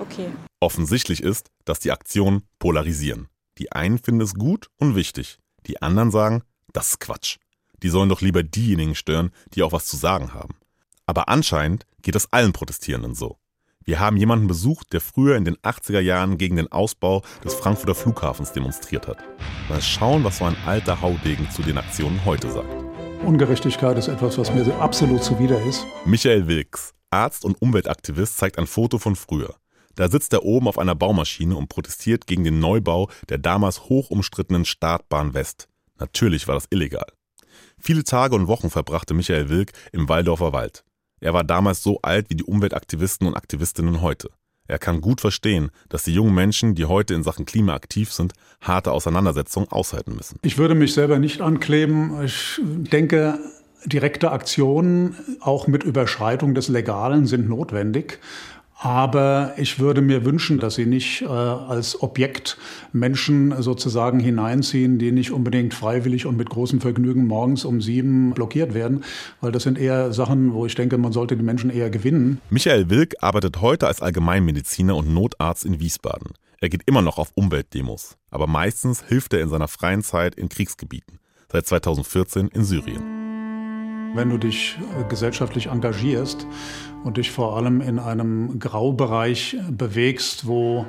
okay. 0.00 0.28
Offensichtlich 0.60 1.22
ist, 1.22 1.50
dass 1.64 1.80
die 1.80 1.90
Aktionen 1.90 2.42
polarisieren. 2.58 3.28
Die 3.58 3.72
einen 3.72 3.98
finden 3.98 4.20
es 4.20 4.34
gut 4.34 4.68
und 4.78 4.94
wichtig, 4.94 5.38
die 5.66 5.82
anderen 5.82 6.10
sagen, 6.10 6.42
das 6.72 6.88
ist 6.90 7.00
Quatsch. 7.00 7.36
Die 7.82 7.88
sollen 7.88 8.08
doch 8.08 8.20
lieber 8.20 8.42
diejenigen 8.42 8.94
stören, 8.94 9.30
die 9.54 9.62
auch 9.62 9.72
was 9.72 9.86
zu 9.86 9.96
sagen 9.96 10.34
haben. 10.34 10.54
Aber 11.06 11.28
anscheinend 11.28 11.84
geht 12.02 12.14
es 12.14 12.32
allen 12.32 12.52
Protestierenden 12.52 13.14
so. 13.14 13.38
Wir 13.84 13.98
haben 13.98 14.16
jemanden 14.16 14.46
besucht, 14.46 14.92
der 14.92 15.00
früher 15.00 15.36
in 15.36 15.44
den 15.44 15.56
80er 15.56 15.98
Jahren 15.98 16.38
gegen 16.38 16.56
den 16.56 16.70
Ausbau 16.70 17.22
des 17.44 17.54
Frankfurter 17.54 17.96
Flughafens 17.96 18.52
demonstriert 18.52 19.08
hat. 19.08 19.18
Mal 19.72 19.80
schauen, 19.80 20.22
was 20.22 20.36
so 20.36 20.44
ein 20.44 20.56
alter 20.66 21.00
Haudegen 21.00 21.50
zu 21.50 21.62
den 21.62 21.78
Aktionen 21.78 22.26
heute 22.26 22.50
sagt. 22.50 22.68
Ungerechtigkeit 23.24 23.96
ist 23.96 24.08
etwas, 24.08 24.36
was 24.36 24.52
mir 24.52 24.66
absolut 24.78 25.24
zuwider 25.24 25.58
ist. 25.64 25.86
Michael 26.04 26.46
Wilks, 26.46 26.92
Arzt 27.08 27.42
und 27.42 27.56
Umweltaktivist, 27.62 28.36
zeigt 28.36 28.58
ein 28.58 28.66
Foto 28.66 28.98
von 28.98 29.16
früher. 29.16 29.54
Da 29.94 30.10
sitzt 30.10 30.34
er 30.34 30.44
oben 30.44 30.68
auf 30.68 30.78
einer 30.78 30.94
Baumaschine 30.94 31.56
und 31.56 31.70
protestiert 31.70 32.26
gegen 32.26 32.44
den 32.44 32.60
Neubau 32.60 33.08
der 33.30 33.38
damals 33.38 33.84
hoch 33.84 34.10
umstrittenen 34.10 34.66
Startbahn 34.66 35.32
West. 35.32 35.68
Natürlich 35.98 36.46
war 36.48 36.56
das 36.56 36.66
illegal. 36.68 37.06
Viele 37.78 38.04
Tage 38.04 38.34
und 38.34 38.48
Wochen 38.48 38.68
verbrachte 38.68 39.14
Michael 39.14 39.48
Wilk 39.48 39.72
im 39.90 40.06
Waldorfer 40.06 40.52
Wald. 40.52 40.84
Er 41.20 41.32
war 41.32 41.44
damals 41.44 41.82
so 41.82 41.98
alt 42.02 42.28
wie 42.28 42.36
die 42.36 42.44
Umweltaktivisten 42.44 43.26
und 43.26 43.36
Aktivistinnen 43.36 44.02
heute. 44.02 44.28
Er 44.68 44.78
kann 44.78 45.00
gut 45.00 45.20
verstehen, 45.20 45.70
dass 45.88 46.04
die 46.04 46.14
jungen 46.14 46.34
Menschen, 46.34 46.74
die 46.74 46.84
heute 46.84 47.14
in 47.14 47.22
Sachen 47.22 47.44
Klima 47.44 47.74
aktiv 47.74 48.12
sind, 48.12 48.32
harte 48.60 48.92
Auseinandersetzungen 48.92 49.68
aushalten 49.70 50.14
müssen. 50.14 50.38
Ich 50.42 50.56
würde 50.56 50.74
mich 50.74 50.94
selber 50.94 51.18
nicht 51.18 51.40
ankleben. 51.40 52.22
Ich 52.24 52.60
denke, 52.64 53.38
direkte 53.84 54.30
Aktionen, 54.30 55.16
auch 55.40 55.66
mit 55.66 55.82
Überschreitung 55.82 56.54
des 56.54 56.68
Legalen, 56.68 57.26
sind 57.26 57.48
notwendig. 57.48 58.20
Aber 58.82 59.54
ich 59.58 59.78
würde 59.78 60.02
mir 60.02 60.24
wünschen, 60.24 60.58
dass 60.58 60.74
sie 60.74 60.86
nicht 60.86 61.22
äh, 61.22 61.26
als 61.26 62.02
Objekt 62.02 62.58
Menschen 62.92 63.54
sozusagen 63.62 64.18
hineinziehen, 64.18 64.98
die 64.98 65.12
nicht 65.12 65.30
unbedingt 65.30 65.72
freiwillig 65.72 66.26
und 66.26 66.36
mit 66.36 66.50
großem 66.50 66.80
Vergnügen 66.80 67.28
morgens 67.28 67.64
um 67.64 67.80
sieben 67.80 68.32
blockiert 68.32 68.74
werden, 68.74 69.04
weil 69.40 69.52
das 69.52 69.62
sind 69.62 69.78
eher 69.78 70.12
Sachen, 70.12 70.52
wo 70.52 70.66
ich 70.66 70.74
denke, 70.74 70.98
man 70.98 71.12
sollte 71.12 71.36
die 71.36 71.44
Menschen 71.44 71.70
eher 71.70 71.90
gewinnen. 71.90 72.40
Michael 72.50 72.90
Wilk 72.90 73.14
arbeitet 73.20 73.60
heute 73.60 73.86
als 73.86 74.02
Allgemeinmediziner 74.02 74.96
und 74.96 75.14
Notarzt 75.14 75.64
in 75.64 75.78
Wiesbaden. 75.78 76.32
Er 76.60 76.68
geht 76.68 76.82
immer 76.86 77.02
noch 77.02 77.18
auf 77.18 77.30
Umweltdemos, 77.34 78.16
aber 78.30 78.48
meistens 78.48 79.04
hilft 79.06 79.32
er 79.32 79.42
in 79.42 79.48
seiner 79.48 79.68
freien 79.68 80.02
Zeit 80.02 80.34
in 80.34 80.48
Kriegsgebieten, 80.48 81.20
seit 81.52 81.66
2014 81.66 82.48
in 82.48 82.64
Syrien. 82.64 83.21
Wenn 84.14 84.28
du 84.28 84.36
dich 84.36 84.76
äh, 85.00 85.08
gesellschaftlich 85.08 85.68
engagierst 85.68 86.46
und 87.02 87.16
dich 87.16 87.30
vor 87.30 87.56
allem 87.56 87.80
in 87.80 87.98
einem 87.98 88.58
Graubereich 88.58 89.56
bewegst, 89.70 90.46
wo 90.46 90.84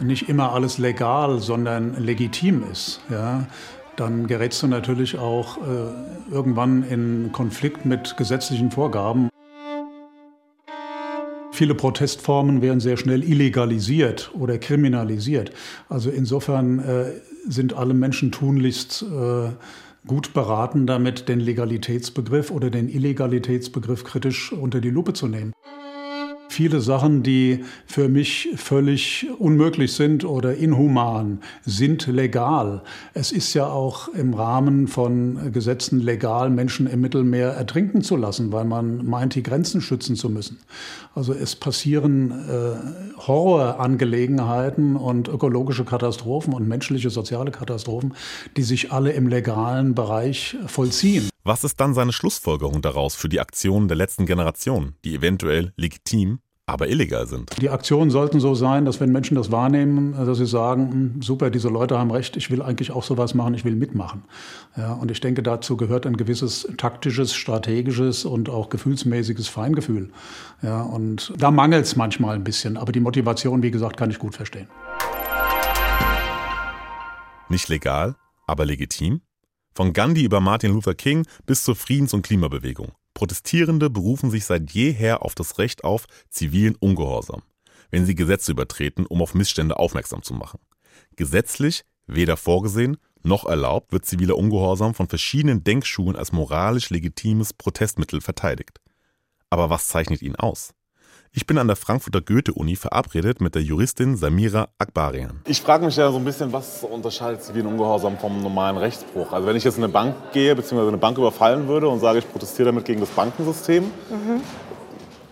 nicht 0.00 0.30
immer 0.30 0.52
alles 0.52 0.78
legal, 0.78 1.38
sondern 1.40 2.02
legitim 2.02 2.64
ist, 2.72 3.00
ja, 3.10 3.46
dann 3.96 4.26
gerätst 4.26 4.62
du 4.62 4.68
natürlich 4.68 5.18
auch 5.18 5.58
äh, 5.58 6.32
irgendwann 6.32 6.82
in 6.82 7.30
Konflikt 7.30 7.84
mit 7.84 8.16
gesetzlichen 8.16 8.70
Vorgaben. 8.70 9.28
Viele 11.52 11.74
Protestformen 11.74 12.62
werden 12.62 12.80
sehr 12.80 12.96
schnell 12.96 13.22
illegalisiert 13.22 14.30
oder 14.32 14.56
kriminalisiert. 14.56 15.52
Also 15.90 16.08
insofern 16.08 16.78
äh, 16.78 17.04
sind 17.46 17.74
alle 17.74 17.92
Menschen 17.92 18.32
tunlichst 18.32 19.02
äh, 19.02 19.50
gut 20.06 20.34
beraten, 20.34 20.86
damit 20.86 21.28
den 21.28 21.40
Legalitätsbegriff 21.40 22.50
oder 22.50 22.70
den 22.70 22.88
Illegalitätsbegriff 22.88 24.04
kritisch 24.04 24.52
unter 24.52 24.80
die 24.80 24.90
Lupe 24.90 25.12
zu 25.12 25.28
nehmen. 25.28 25.52
Viele 26.52 26.82
Sachen, 26.82 27.22
die 27.22 27.64
für 27.86 28.10
mich 28.10 28.50
völlig 28.56 29.26
unmöglich 29.38 29.94
sind 29.94 30.22
oder 30.22 30.54
inhuman, 30.54 31.40
sind 31.64 32.06
legal. 32.08 32.82
Es 33.14 33.32
ist 33.32 33.54
ja 33.54 33.68
auch 33.68 34.08
im 34.08 34.34
Rahmen 34.34 34.86
von 34.86 35.50
Gesetzen 35.50 35.98
legal, 35.98 36.50
Menschen 36.50 36.86
im 36.86 37.00
Mittelmeer 37.00 37.52
ertrinken 37.52 38.02
zu 38.02 38.16
lassen, 38.16 38.52
weil 38.52 38.66
man 38.66 39.06
meint, 39.06 39.34
die 39.34 39.42
Grenzen 39.42 39.80
schützen 39.80 40.14
zu 40.14 40.28
müssen. 40.28 40.58
Also 41.14 41.32
es 41.32 41.56
passieren 41.56 42.32
äh, 42.32 43.26
Horrorangelegenheiten 43.26 44.96
und 44.96 45.28
ökologische 45.28 45.86
Katastrophen 45.86 46.52
und 46.52 46.68
menschliche 46.68 47.08
soziale 47.08 47.50
Katastrophen, 47.50 48.12
die 48.58 48.62
sich 48.62 48.92
alle 48.92 49.12
im 49.12 49.26
legalen 49.26 49.94
Bereich 49.94 50.54
vollziehen. 50.66 51.31
Was 51.44 51.64
ist 51.64 51.80
dann 51.80 51.92
seine 51.92 52.12
Schlussfolgerung 52.12 52.82
daraus 52.82 53.16
für 53.16 53.28
die 53.28 53.40
Aktionen 53.40 53.88
der 53.88 53.96
letzten 53.96 54.26
Generation, 54.26 54.94
die 55.04 55.16
eventuell 55.16 55.72
legitim, 55.76 56.38
aber 56.66 56.88
illegal 56.88 57.26
sind. 57.26 57.50
Die 57.60 57.68
Aktionen 57.68 58.12
sollten 58.12 58.38
so 58.38 58.54
sein, 58.54 58.84
dass 58.84 59.00
wenn 59.00 59.10
Menschen 59.10 59.34
das 59.34 59.50
wahrnehmen, 59.50 60.12
dass 60.12 60.38
sie 60.38 60.46
sagen, 60.46 60.92
hm, 60.92 61.22
super, 61.22 61.50
diese 61.50 61.68
Leute 61.68 61.98
haben 61.98 62.12
recht, 62.12 62.36
ich 62.36 62.52
will 62.52 62.62
eigentlich 62.62 62.92
auch 62.92 63.02
sowas 63.02 63.34
machen, 63.34 63.54
ich 63.54 63.64
will 63.64 63.74
mitmachen. 63.74 64.22
Ja, 64.76 64.92
und 64.92 65.10
ich 65.10 65.20
denke, 65.20 65.42
dazu 65.42 65.76
gehört 65.76 66.06
ein 66.06 66.16
gewisses 66.16 66.68
taktisches, 66.76 67.34
strategisches 67.34 68.24
und 68.24 68.48
auch 68.48 68.68
gefühlsmäßiges 68.68 69.48
Feingefühl. 69.48 70.10
Ja, 70.62 70.82
und 70.82 71.32
da 71.36 71.50
mangelt 71.50 71.86
es 71.86 71.96
manchmal 71.96 72.36
ein 72.36 72.44
bisschen, 72.44 72.76
aber 72.76 72.92
die 72.92 73.00
Motivation, 73.00 73.64
wie 73.64 73.72
gesagt, 73.72 73.96
kann 73.96 74.10
ich 74.10 74.20
gut 74.20 74.36
verstehen. 74.36 74.68
Nicht 77.48 77.68
legal, 77.68 78.14
aber 78.46 78.64
legitim? 78.64 79.22
Von 79.74 79.92
Gandhi 79.94 80.22
über 80.22 80.40
Martin 80.40 80.72
Luther 80.72 80.94
King 80.94 81.26
bis 81.46 81.64
zur 81.64 81.74
Friedens- 81.74 82.12
und 82.12 82.22
Klimabewegung. 82.22 82.92
Protestierende 83.14 83.88
berufen 83.88 84.30
sich 84.30 84.44
seit 84.44 84.70
jeher 84.72 85.22
auf 85.22 85.34
das 85.34 85.58
Recht 85.58 85.84
auf 85.84 86.06
zivilen 86.28 86.76
Ungehorsam, 86.76 87.42
wenn 87.90 88.04
sie 88.04 88.14
Gesetze 88.14 88.52
übertreten, 88.52 89.06
um 89.06 89.22
auf 89.22 89.34
Missstände 89.34 89.78
aufmerksam 89.78 90.22
zu 90.22 90.34
machen. 90.34 90.60
Gesetzlich 91.16 91.84
weder 92.06 92.36
vorgesehen 92.36 92.98
noch 93.22 93.46
erlaubt 93.46 93.92
wird 93.92 94.04
ziviler 94.04 94.36
Ungehorsam 94.36 94.94
von 94.94 95.08
verschiedenen 95.08 95.62
Denkschulen 95.62 96.16
als 96.16 96.32
moralisch 96.32 96.90
legitimes 96.90 97.52
Protestmittel 97.52 98.20
verteidigt. 98.20 98.80
Aber 99.48 99.70
was 99.70 99.88
zeichnet 99.88 100.22
ihn 100.22 100.36
aus? 100.36 100.74
Ich 101.34 101.46
bin 101.46 101.56
an 101.56 101.66
der 101.66 101.76
Frankfurter 101.76 102.20
Goethe-Uni 102.20 102.76
verabredet 102.76 103.40
mit 103.40 103.54
der 103.54 103.62
Juristin 103.62 104.16
Samira 104.16 104.68
Akbarian. 104.76 105.40
Ich 105.46 105.62
frage 105.62 105.86
mich 105.86 105.96
ja 105.96 106.12
so 106.12 106.18
ein 106.18 106.24
bisschen, 106.26 106.52
was 106.52 106.84
unterscheidet 106.84 107.42
zivilen 107.42 107.68
Ungehorsam 107.68 108.18
vom 108.18 108.42
normalen 108.42 108.76
Rechtsbruch? 108.76 109.32
Also 109.32 109.46
wenn 109.46 109.56
ich 109.56 109.64
jetzt 109.64 109.78
in 109.78 109.84
eine 109.84 109.90
Bank 109.90 110.14
gehe, 110.34 110.54
beziehungsweise 110.54 110.88
eine 110.88 110.98
Bank 110.98 111.16
überfallen 111.16 111.68
würde 111.68 111.88
und 111.88 112.00
sage, 112.00 112.18
ich 112.18 112.30
protestiere 112.30 112.66
damit 112.66 112.84
gegen 112.84 113.00
das 113.00 113.08
Bankensystem, 113.08 113.84
mhm. 113.84 114.42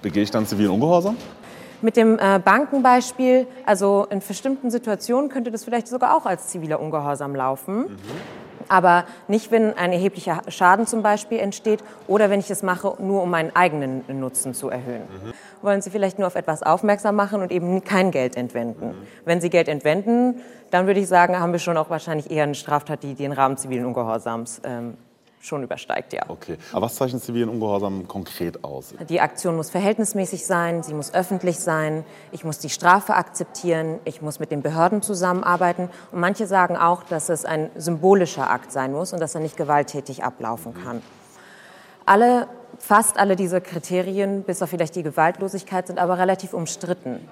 begehe 0.00 0.22
ich 0.22 0.30
dann 0.30 0.46
zivilen 0.46 0.70
Ungehorsam? 0.70 1.18
Mit 1.82 1.98
dem 1.98 2.18
äh, 2.18 2.40
Bankenbeispiel, 2.42 3.46
also 3.66 4.06
in 4.08 4.20
bestimmten 4.26 4.70
Situationen 4.70 5.28
könnte 5.28 5.50
das 5.50 5.64
vielleicht 5.64 5.86
sogar 5.86 6.16
auch 6.16 6.24
als 6.24 6.48
ziviler 6.48 6.80
Ungehorsam 6.80 7.34
laufen. 7.34 7.80
Mhm 7.80 8.49
aber 8.70 9.04
nicht, 9.28 9.50
wenn 9.50 9.76
ein 9.76 9.92
erheblicher 9.92 10.42
Schaden 10.48 10.86
zum 10.86 11.02
Beispiel 11.02 11.38
entsteht 11.40 11.82
oder 12.06 12.30
wenn 12.30 12.40
ich 12.40 12.50
es 12.50 12.62
mache, 12.62 12.94
nur 13.00 13.22
um 13.22 13.30
meinen 13.30 13.54
eigenen 13.54 14.04
Nutzen 14.08 14.54
zu 14.54 14.70
erhöhen. 14.70 15.02
Mhm. 15.02 15.32
Wollen 15.60 15.82
Sie 15.82 15.90
vielleicht 15.90 16.18
nur 16.18 16.28
auf 16.28 16.36
etwas 16.36 16.62
aufmerksam 16.62 17.16
machen 17.16 17.42
und 17.42 17.50
eben 17.50 17.82
kein 17.84 18.12
Geld 18.12 18.36
entwenden. 18.36 18.88
Mhm. 18.88 19.06
Wenn 19.24 19.40
Sie 19.40 19.50
Geld 19.50 19.68
entwenden, 19.68 20.40
dann 20.70 20.86
würde 20.86 21.00
ich 21.00 21.08
sagen, 21.08 21.38
haben 21.38 21.52
wir 21.52 21.58
schon 21.58 21.76
auch 21.76 21.90
wahrscheinlich 21.90 22.30
eher 22.30 22.44
eine 22.44 22.54
Straftat, 22.54 23.02
die 23.02 23.14
den 23.14 23.32
Rahmen 23.32 23.56
zivilen 23.56 23.84
Ungehorsams 23.84 24.62
ähm, 24.64 24.96
schon 25.40 25.62
übersteigt, 25.62 26.12
ja. 26.12 26.22
Okay. 26.28 26.58
Aber 26.72 26.82
was 26.82 26.94
zeichnet 26.94 27.22
zivilen 27.24 27.48
Ungehorsam 27.48 28.06
konkret 28.06 28.62
aus? 28.62 28.94
Die 29.08 29.20
Aktion 29.20 29.56
muss 29.56 29.70
verhältnismäßig 29.70 30.44
sein, 30.46 30.82
sie 30.82 30.94
muss 30.94 31.14
öffentlich 31.14 31.58
sein, 31.58 32.04
ich 32.30 32.44
muss 32.44 32.58
die 32.58 32.68
Strafe 32.68 33.14
akzeptieren, 33.14 33.98
ich 34.04 34.20
muss 34.20 34.38
mit 34.38 34.50
den 34.50 34.62
Behörden 34.62 35.02
zusammenarbeiten. 35.02 35.88
Und 36.12 36.20
manche 36.20 36.46
sagen 36.46 36.76
auch, 36.76 37.02
dass 37.04 37.30
es 37.30 37.44
ein 37.44 37.70
symbolischer 37.74 38.50
Akt 38.50 38.70
sein 38.70 38.92
muss 38.92 39.12
und 39.12 39.20
dass 39.20 39.34
er 39.34 39.40
nicht 39.40 39.56
gewalttätig 39.56 40.22
ablaufen 40.22 40.74
kann. 40.74 41.02
Alle, 42.04 42.46
fast 42.78 43.18
alle 43.18 43.34
diese 43.34 43.60
Kriterien, 43.60 44.42
bis 44.42 44.62
auf 44.62 44.70
vielleicht 44.70 44.94
die 44.94 45.02
Gewaltlosigkeit, 45.02 45.86
sind 45.86 45.98
aber 45.98 46.18
relativ 46.18 46.52
umstritten. 46.52 47.26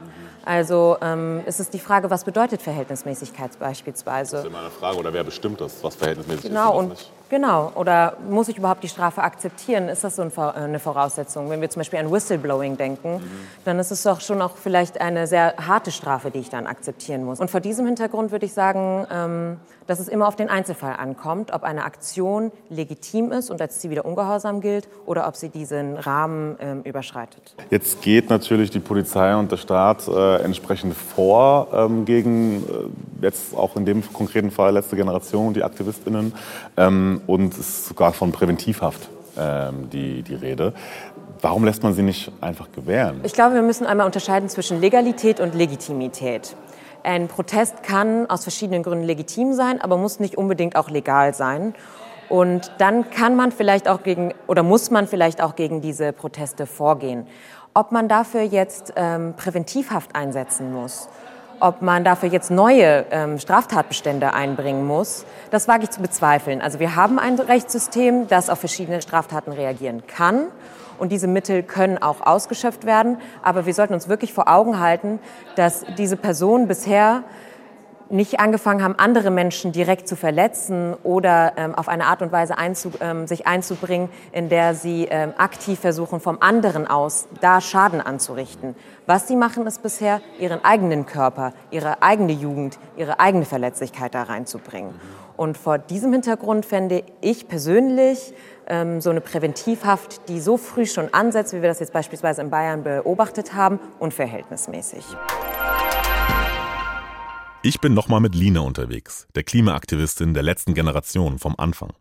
Also 0.45 0.97
ähm, 1.03 1.43
ist 1.45 1.61
es 1.61 1.69
die 1.69 1.79
Frage, 1.79 2.09
was 2.09 2.25
bedeutet 2.25 2.63
Verhältnismäßigkeit 2.63 3.59
beispielsweise? 3.59 4.37
Das 4.37 4.45
ist 4.45 4.51
immer 4.51 4.61
eine 4.61 4.71
Frage, 4.71 4.97
oder 4.97 5.13
wer 5.13 5.25
bestimmt 5.25 5.61
das, 5.61 5.85
was 5.85 5.95
verhältnismäßig 5.97 6.45
genau, 6.45 6.73
ist 6.73 6.79
und 6.79 6.89
nicht? 6.91 7.13
Genau, 7.31 7.73
oder 7.75 8.17
muss 8.29 8.49
ich 8.49 8.57
überhaupt 8.57 8.83
die 8.83 8.89
Strafe 8.89 9.23
akzeptieren? 9.23 9.89
Ist 9.89 10.03
das 10.03 10.17
so 10.17 10.23
äh, 10.23 10.41
eine 10.55 10.79
Voraussetzung? 10.79 11.51
Wenn 11.51 11.61
wir 11.61 11.69
zum 11.69 11.81
Beispiel 11.81 11.99
an 11.99 12.11
Whistleblowing 12.11 12.77
denken, 12.77 13.17
mhm. 13.17 13.23
dann 13.65 13.79
ist 13.79 13.91
es 13.91 14.03
doch 14.03 14.21
schon 14.21 14.41
auch 14.41 14.57
vielleicht 14.57 15.01
eine 15.01 15.27
sehr 15.27 15.55
harte 15.57 15.91
Strafe, 15.91 16.31
die 16.31 16.39
ich 16.39 16.49
dann 16.49 16.67
akzeptieren 16.67 17.25
muss. 17.25 17.41
Und 17.41 17.51
vor 17.51 17.61
diesem 17.61 17.85
Hintergrund 17.85 18.31
würde 18.31 18.47
ich 18.47 18.55
sagen, 18.55 19.07
ähm, 19.13 19.57
dass 19.89 20.01
es 20.01 20.09
immer 20.09 20.29
auf 20.29 20.37
den 20.37 20.49
Einzelfall 20.51 20.95
ankommt, 20.97 21.53
ob 21.53 21.65
eine 21.65 21.85
Aktion 21.85 22.53
legitim 22.69 23.33
ist 23.33 23.51
und 23.51 23.61
als 23.61 23.81
ziviler 23.81 24.05
Ungehorsam 24.05 24.61
gilt 24.61 24.87
oder 25.07 25.27
ob 25.27 25.35
sie 25.35 25.49
diesen 25.49 25.97
Rahmen 25.97 26.57
ähm, 26.61 26.83
überschreitet. 26.83 27.55
Jetzt 27.71 28.03
geht 28.03 28.29
natürlich 28.29 28.71
die 28.71 28.81
Polizei 28.81 29.35
und 29.35 29.51
der 29.51 29.57
Staat 29.57 30.07
äh, 30.07 30.43
entsprechend 30.43 30.95
vor 30.95 31.69
ähm, 31.73 32.05
gegen 32.05 32.65
äh, 32.65 33.25
jetzt 33.25 33.57
auch 33.57 33.77
in 33.77 33.87
dem 33.87 34.03
konkreten 34.13 34.51
Fall 34.51 34.75
letzte 34.75 34.95
Generation, 34.95 35.55
die 35.55 35.65
AktivistInnen. 35.65 36.35
Und 37.27 37.55
es 37.55 37.61
ist 37.61 37.89
sogar 37.89 38.13
von 38.13 38.33
Präventivhaft 38.33 39.09
ähm, 39.39 39.91
die, 39.91 40.23
die 40.23 40.35
Rede. 40.35 40.75
Warum 41.41 41.65
lässt 41.65 41.83
man 41.83 41.95
sie 41.95 42.03
nicht 42.03 42.33
einfach 42.41 42.73
gewähren? 42.73 43.21
Ich 43.23 43.33
glaube, 43.33 43.55
wir 43.55 43.63
müssen 43.63 43.87
einmal 43.87 44.07
unterscheiden 44.07 44.49
zwischen 44.49 44.81
Legalität 44.81 45.41
und 45.41 45.55
Legitimität. 45.55 46.57
Ein 47.05 47.29
Protest 47.29 47.83
kann 47.83 48.29
aus 48.29 48.43
verschiedenen 48.43 48.83
Gründen 48.83 49.05
legitim 49.05 49.53
sein, 49.53 49.81
aber 49.81 49.97
muss 49.97 50.19
nicht 50.19 50.37
unbedingt 50.37 50.75
auch 50.75 50.91
legal 50.91 51.35
sein. 51.35 51.75
Und 52.29 52.73
dann 52.79 53.11
kann 53.11 53.37
man 53.37 53.53
vielleicht 53.53 53.89
auch 53.89 54.03
gegen 54.03 54.35
oder 54.49 54.63
muss 54.63 54.91
man 54.91 55.07
vielleicht 55.07 55.41
auch 55.41 55.57
gegen 55.57 55.81
diese 55.81 56.13
Proteste 56.13 56.67
vorgehen. 56.67 57.27
Ob 57.73 57.93
man 57.93 58.09
dafür 58.09 58.43
jetzt 58.43 58.93
ähm, 58.97 59.35
Präventivhaft 59.37 60.15
einsetzen 60.15 60.73
muss 60.73 61.09
ob 61.61 61.83
man 61.83 62.05
dafür 62.05 62.29
jetzt 62.29 62.51
neue 62.51 63.07
ähm, 63.11 63.39
Straftatbestände 63.39 64.33
einbringen 64.33 64.87
muss, 64.87 65.25
das 65.51 65.69
wage 65.69 65.85
ich 65.85 65.91
zu 65.91 66.01
bezweifeln. 66.01 66.61
Also 66.61 66.79
wir 66.79 66.97
haben 66.97 67.19
ein 67.19 67.39
Rechtssystem, 67.39 68.29
das 68.29 68.51
auf 68.51 68.59
verschiedene 68.59 69.03
Straftaten 69.03 69.53
reagieren 69.53 70.03
kann. 70.07 70.47
Und 70.99 71.13
diese 71.13 71.29
Mittel 71.29 71.63
können 71.63 71.99
auch 71.99 72.27
ausgeschöpft 72.27 72.85
werden. 72.85 73.19
Aber 73.43 73.67
wir 73.67 73.75
sollten 73.75 73.95
uns 73.95 74.09
wirklich 74.09 74.33
vor 74.33 74.49
Augen 74.49 74.81
halten, 74.81 75.21
dass 75.55 75.85
diese 75.97 76.17
Personen 76.17 76.67
bisher 76.67 77.23
nicht 78.11 78.41
angefangen 78.41 78.83
haben, 78.83 78.95
andere 78.99 79.31
Menschen 79.31 79.73
direkt 79.73 80.09
zu 80.09 80.17
verletzen 80.17 80.95
oder 81.03 81.53
ähm, 81.57 81.75
auf 81.75 81.89
eine 81.89 82.07
Art 82.07 82.23
und 82.23 82.33
Weise 82.33 82.59
einzu, 82.59 82.93
ähm, 83.01 83.27
sich 83.27 83.47
einzubringen, 83.47 84.09
in 84.33 84.49
der 84.49 84.75
sie 84.75 85.07
ähm, 85.11 85.33
aktiv 85.37 85.79
versuchen, 85.79 86.21
vom 86.21 86.39
anderen 86.41 86.87
aus 86.87 87.29
da 87.41 87.61
Schaden 87.61 88.01
anzurichten. 88.01 88.75
Was 89.07 89.29
sie 89.29 89.37
machen, 89.37 89.67
ist 89.67 89.83
bisher, 89.83 90.21
ihren 90.39 90.65
eigenen 90.65 91.07
Körper, 91.07 91.53
ihre 91.71 92.03
eigene 92.03 92.33
Jugend, 92.33 92.79
ihre 92.97 93.21
eigene 93.21 93.45
Verletzlichkeit 93.45 94.15
da 94.15 94.25
reinzubringen. 94.25 94.95
Und 95.37 95.57
vor 95.57 95.79
diesem 95.79 96.13
Hintergrund 96.13 96.67
fände 96.67 97.05
ich 97.21 97.47
persönlich 97.47 98.35
ähm, 98.67 99.01
so 99.01 99.11
eine 99.11 99.21
Präventivhaft, 99.21 100.29
die 100.29 100.41
so 100.41 100.57
früh 100.57 100.85
schon 100.85 101.15
ansetzt, 101.15 101.53
wie 101.53 101.63
wir 101.63 101.69
das 101.69 101.81
jetzt 101.81 101.93
beispielsweise 101.93 102.43
in 102.43 102.51
Bayern 102.51 102.83
beobachtet 102.83 103.55
haben, 103.55 103.79
unverhältnismäßig. 103.99 105.05
Ich 107.61 107.81
bin 107.81 107.93
nochmal 107.93 108.21
mit 108.21 108.37
Lina 108.37 108.61
unterwegs, 108.61 109.27
der 109.35 109.43
Klimaaktivistin 109.43 110.33
der 110.33 110.45
letzten 110.45 110.75
Generation 110.75 111.41
vom 111.41 111.57
Anfang. 111.59 111.93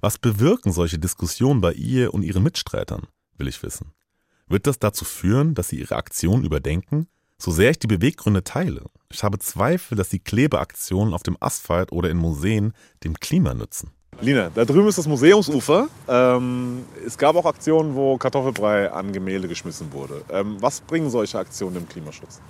Was 0.00 0.16
bewirken 0.16 0.72
solche 0.72 0.98
Diskussionen 0.98 1.60
bei 1.60 1.74
ihr 1.74 2.14
und 2.14 2.22
ihren 2.22 2.42
Mitstreitern, 2.42 3.06
will 3.36 3.46
ich 3.46 3.62
wissen. 3.62 3.92
Wird 4.48 4.66
das 4.66 4.78
dazu 4.78 5.04
führen, 5.04 5.54
dass 5.54 5.68
sie 5.68 5.78
ihre 5.78 5.96
Aktion 5.96 6.42
überdenken? 6.42 7.06
So 7.36 7.50
sehr 7.50 7.70
ich 7.70 7.78
die 7.78 7.86
Beweggründe 7.86 8.44
teile, 8.44 8.86
ich 9.10 9.22
habe 9.22 9.38
Zweifel, 9.38 9.94
dass 9.94 10.08
die 10.08 10.20
Klebeaktionen 10.20 11.12
auf 11.12 11.22
dem 11.22 11.36
Asphalt 11.38 11.92
oder 11.92 12.08
in 12.08 12.16
Museen 12.16 12.72
dem 13.04 13.14
Klima 13.14 13.52
nützen. 13.52 13.90
Lina, 14.22 14.50
da 14.54 14.64
drüben 14.64 14.88
ist 14.88 14.96
das 14.96 15.06
Museumsufer. 15.06 15.88
Ähm, 16.08 16.84
es 17.04 17.18
gab 17.18 17.36
auch 17.36 17.44
Aktionen, 17.44 17.94
wo 17.94 18.16
Kartoffelbrei 18.16 18.90
an 18.90 19.12
Gemälde 19.12 19.48
geschmissen 19.48 19.92
wurde. 19.92 20.24
Ähm, 20.30 20.56
was 20.60 20.80
bringen 20.80 21.10
solche 21.10 21.38
Aktionen 21.38 21.74
dem 21.74 21.88
Klimaschutz? 21.88 22.40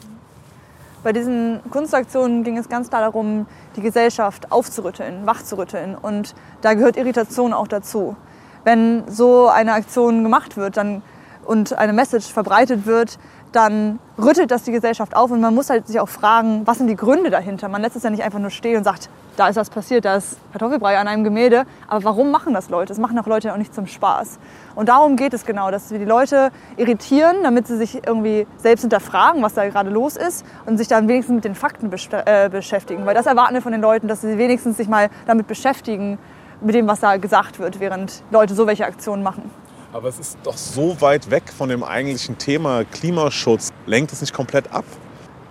Bei 1.04 1.12
diesen 1.12 1.60
Kunstaktionen 1.70 2.44
ging 2.44 2.56
es 2.56 2.70
ganz 2.70 2.88
klar 2.88 3.02
darum, 3.02 3.46
die 3.76 3.82
Gesellschaft 3.82 4.50
aufzurütteln, 4.50 5.26
wachzurütteln. 5.26 5.96
Und 6.00 6.34
da 6.62 6.72
gehört 6.72 6.96
Irritation 6.96 7.52
auch 7.52 7.68
dazu. 7.68 8.16
Wenn 8.64 9.04
so 9.06 9.48
eine 9.48 9.74
Aktion 9.74 10.22
gemacht 10.22 10.56
wird 10.56 10.78
dann, 10.78 11.02
und 11.44 11.74
eine 11.74 11.92
Message 11.92 12.32
verbreitet 12.32 12.86
wird, 12.86 13.18
dann 13.54 13.98
rüttelt 14.18 14.50
das 14.50 14.64
die 14.64 14.72
Gesellschaft 14.72 15.14
auf 15.16 15.30
und 15.30 15.40
man 15.40 15.54
muss 15.54 15.70
halt 15.70 15.86
sich 15.86 16.00
auch 16.00 16.08
fragen, 16.08 16.62
was 16.64 16.78
sind 16.78 16.88
die 16.88 16.96
Gründe 16.96 17.30
dahinter. 17.30 17.68
Man 17.68 17.82
lässt 17.82 17.96
es 17.96 18.02
ja 18.02 18.10
nicht 18.10 18.22
einfach 18.22 18.38
nur 18.38 18.50
stehen 18.50 18.76
und 18.76 18.84
sagt, 18.84 19.08
da 19.36 19.48
ist 19.48 19.56
was 19.56 19.70
passiert, 19.70 20.04
da 20.04 20.16
ist 20.16 20.38
Kartoffelbrei 20.52 20.98
an 20.98 21.08
einem 21.08 21.24
Gemälde. 21.24 21.64
Aber 21.88 22.04
warum 22.04 22.30
machen 22.30 22.54
das 22.54 22.68
Leute? 22.68 22.88
Das 22.88 22.98
machen 22.98 23.18
auch 23.18 23.26
Leute 23.26 23.52
auch 23.52 23.56
nicht 23.56 23.74
zum 23.74 23.86
Spaß. 23.86 24.38
Und 24.74 24.88
darum 24.88 25.16
geht 25.16 25.34
es 25.34 25.44
genau, 25.44 25.70
dass 25.70 25.90
wir 25.90 25.98
die 25.98 26.04
Leute 26.04 26.50
irritieren, 26.76 27.36
damit 27.42 27.66
sie 27.66 27.76
sich 27.76 28.06
irgendwie 28.06 28.46
selbst 28.56 28.82
hinterfragen, 28.82 29.42
was 29.42 29.54
da 29.54 29.68
gerade 29.68 29.90
los 29.90 30.16
ist 30.16 30.44
und 30.66 30.78
sich 30.78 30.88
dann 30.88 31.08
wenigstens 31.08 31.34
mit 31.34 31.44
den 31.44 31.54
Fakten 31.54 31.90
äh, 31.92 32.48
beschäftigen. 32.48 33.06
Weil 33.06 33.14
das 33.14 33.26
erwarten 33.26 33.54
wir 33.54 33.62
von 33.62 33.72
den 33.72 33.80
Leuten, 33.80 34.08
dass 34.08 34.20
sie 34.20 34.38
wenigstens 34.38 34.76
sich 34.76 34.88
mal 34.88 35.10
damit 35.26 35.46
beschäftigen, 35.46 36.18
mit 36.60 36.74
dem, 36.74 36.86
was 36.86 37.00
da 37.00 37.16
gesagt 37.16 37.58
wird, 37.58 37.80
während 37.80 38.22
Leute 38.30 38.54
so 38.54 38.66
welche 38.66 38.86
Aktionen 38.86 39.22
machen. 39.22 39.50
Aber 39.94 40.09
es 40.09 40.18
ist 40.18 40.38
doch 40.42 40.57
so 40.57 41.00
weit 41.00 41.30
weg 41.30 41.44
von 41.57 41.68
dem 41.68 41.85
eigentlichen 41.85 42.37
Thema 42.37 42.83
Klimaschutz. 42.83 43.70
Lenkt 43.87 44.12
es 44.12 44.20
nicht 44.20 44.35
komplett 44.35 44.72
ab? 44.72 44.85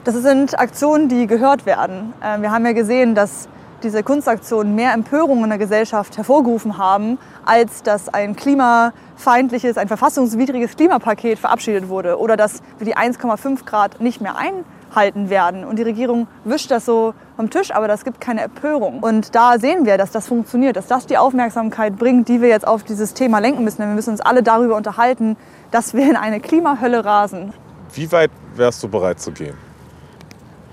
Das 0.03 0.15
sind 0.15 0.59
Aktionen, 0.59 1.07
die 1.07 1.27
gehört 1.27 1.65
werden. 1.65 2.13
Äh, 2.21 2.41
wir 2.41 2.51
haben 2.51 2.65
ja 2.65 2.73
gesehen, 2.73 3.15
dass 3.15 3.47
diese 3.83 4.03
Kunstaktionen 4.03 4.75
mehr 4.75 4.91
Empörung 4.91 5.45
in 5.45 5.49
der 5.49 5.59
Gesellschaft 5.59 6.17
hervorgerufen 6.17 6.77
haben, 6.77 7.19
als 7.45 7.83
dass 7.83 8.09
ein 8.09 8.35
klimafeindliches, 8.35 9.77
ein 9.77 9.87
verfassungswidriges 9.87 10.75
Klimapaket 10.75 11.39
verabschiedet 11.39 11.87
wurde 11.87 12.19
oder 12.19 12.35
dass 12.35 12.61
wir 12.79 12.85
die 12.85 12.97
1,5 12.97 13.63
Grad 13.63 14.01
nicht 14.01 14.19
mehr 14.19 14.35
einhalten 14.35 15.29
werden. 15.29 15.63
Und 15.63 15.79
die 15.79 15.83
Regierung 15.83 16.27
wischt 16.43 16.69
das 16.69 16.85
so 16.85 17.13
vom 17.35 17.49
Tisch, 17.49 17.73
aber 17.73 17.87
das 17.87 18.03
gibt 18.03 18.21
keine 18.21 18.41
Empörung. 18.41 18.99
Und 18.99 19.35
da 19.35 19.57
sehen 19.59 19.85
wir, 19.85 19.97
dass 19.97 20.11
das 20.11 20.27
funktioniert, 20.27 20.75
dass 20.75 20.87
das 20.87 21.05
die 21.05 21.17
Aufmerksamkeit 21.17 21.97
bringt, 21.97 22.27
die 22.27 22.41
wir 22.41 22.49
jetzt 22.49 22.67
auf 22.67 22.83
dieses 22.83 23.13
Thema 23.13 23.39
lenken 23.39 23.63
müssen. 23.63 23.77
Denn 23.77 23.89
wir 23.89 23.95
müssen 23.95 24.11
uns 24.11 24.21
alle 24.21 24.43
darüber 24.43 24.75
unterhalten, 24.75 25.35
dass 25.71 25.93
wir 25.93 26.09
in 26.09 26.15
eine 26.15 26.39
Klimahölle 26.39 27.03
rasen. 27.03 27.53
Wie 27.93 28.11
weit 28.11 28.31
wärst 28.55 28.83
du 28.83 28.87
bereit 28.87 29.19
zu 29.19 29.31
gehen? 29.31 29.55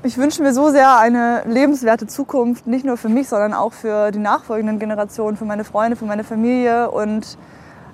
Ich 0.03 0.17
wünsche 0.17 0.43
mir 0.43 0.55
so 0.55 0.71
sehr 0.71 0.99
eine 0.99 1.43
lebenswerte 1.47 2.07
Zukunft, 2.07 2.67
nicht 2.67 2.87
nur 2.87 2.97
für 2.97 3.11
mich, 3.11 3.29
sondern 3.29 3.53
auch 3.53 3.75
für 3.75 4.11
die 4.11 4.19
nachfolgenden 4.19 4.79
Generationen, 4.79 5.37
für 5.37 5.45
meine 5.45 5.65
Freunde, 5.65 5.95
für 5.97 6.07
meine 6.07 6.25
Familie. 6.25 6.91
Und 6.91 7.37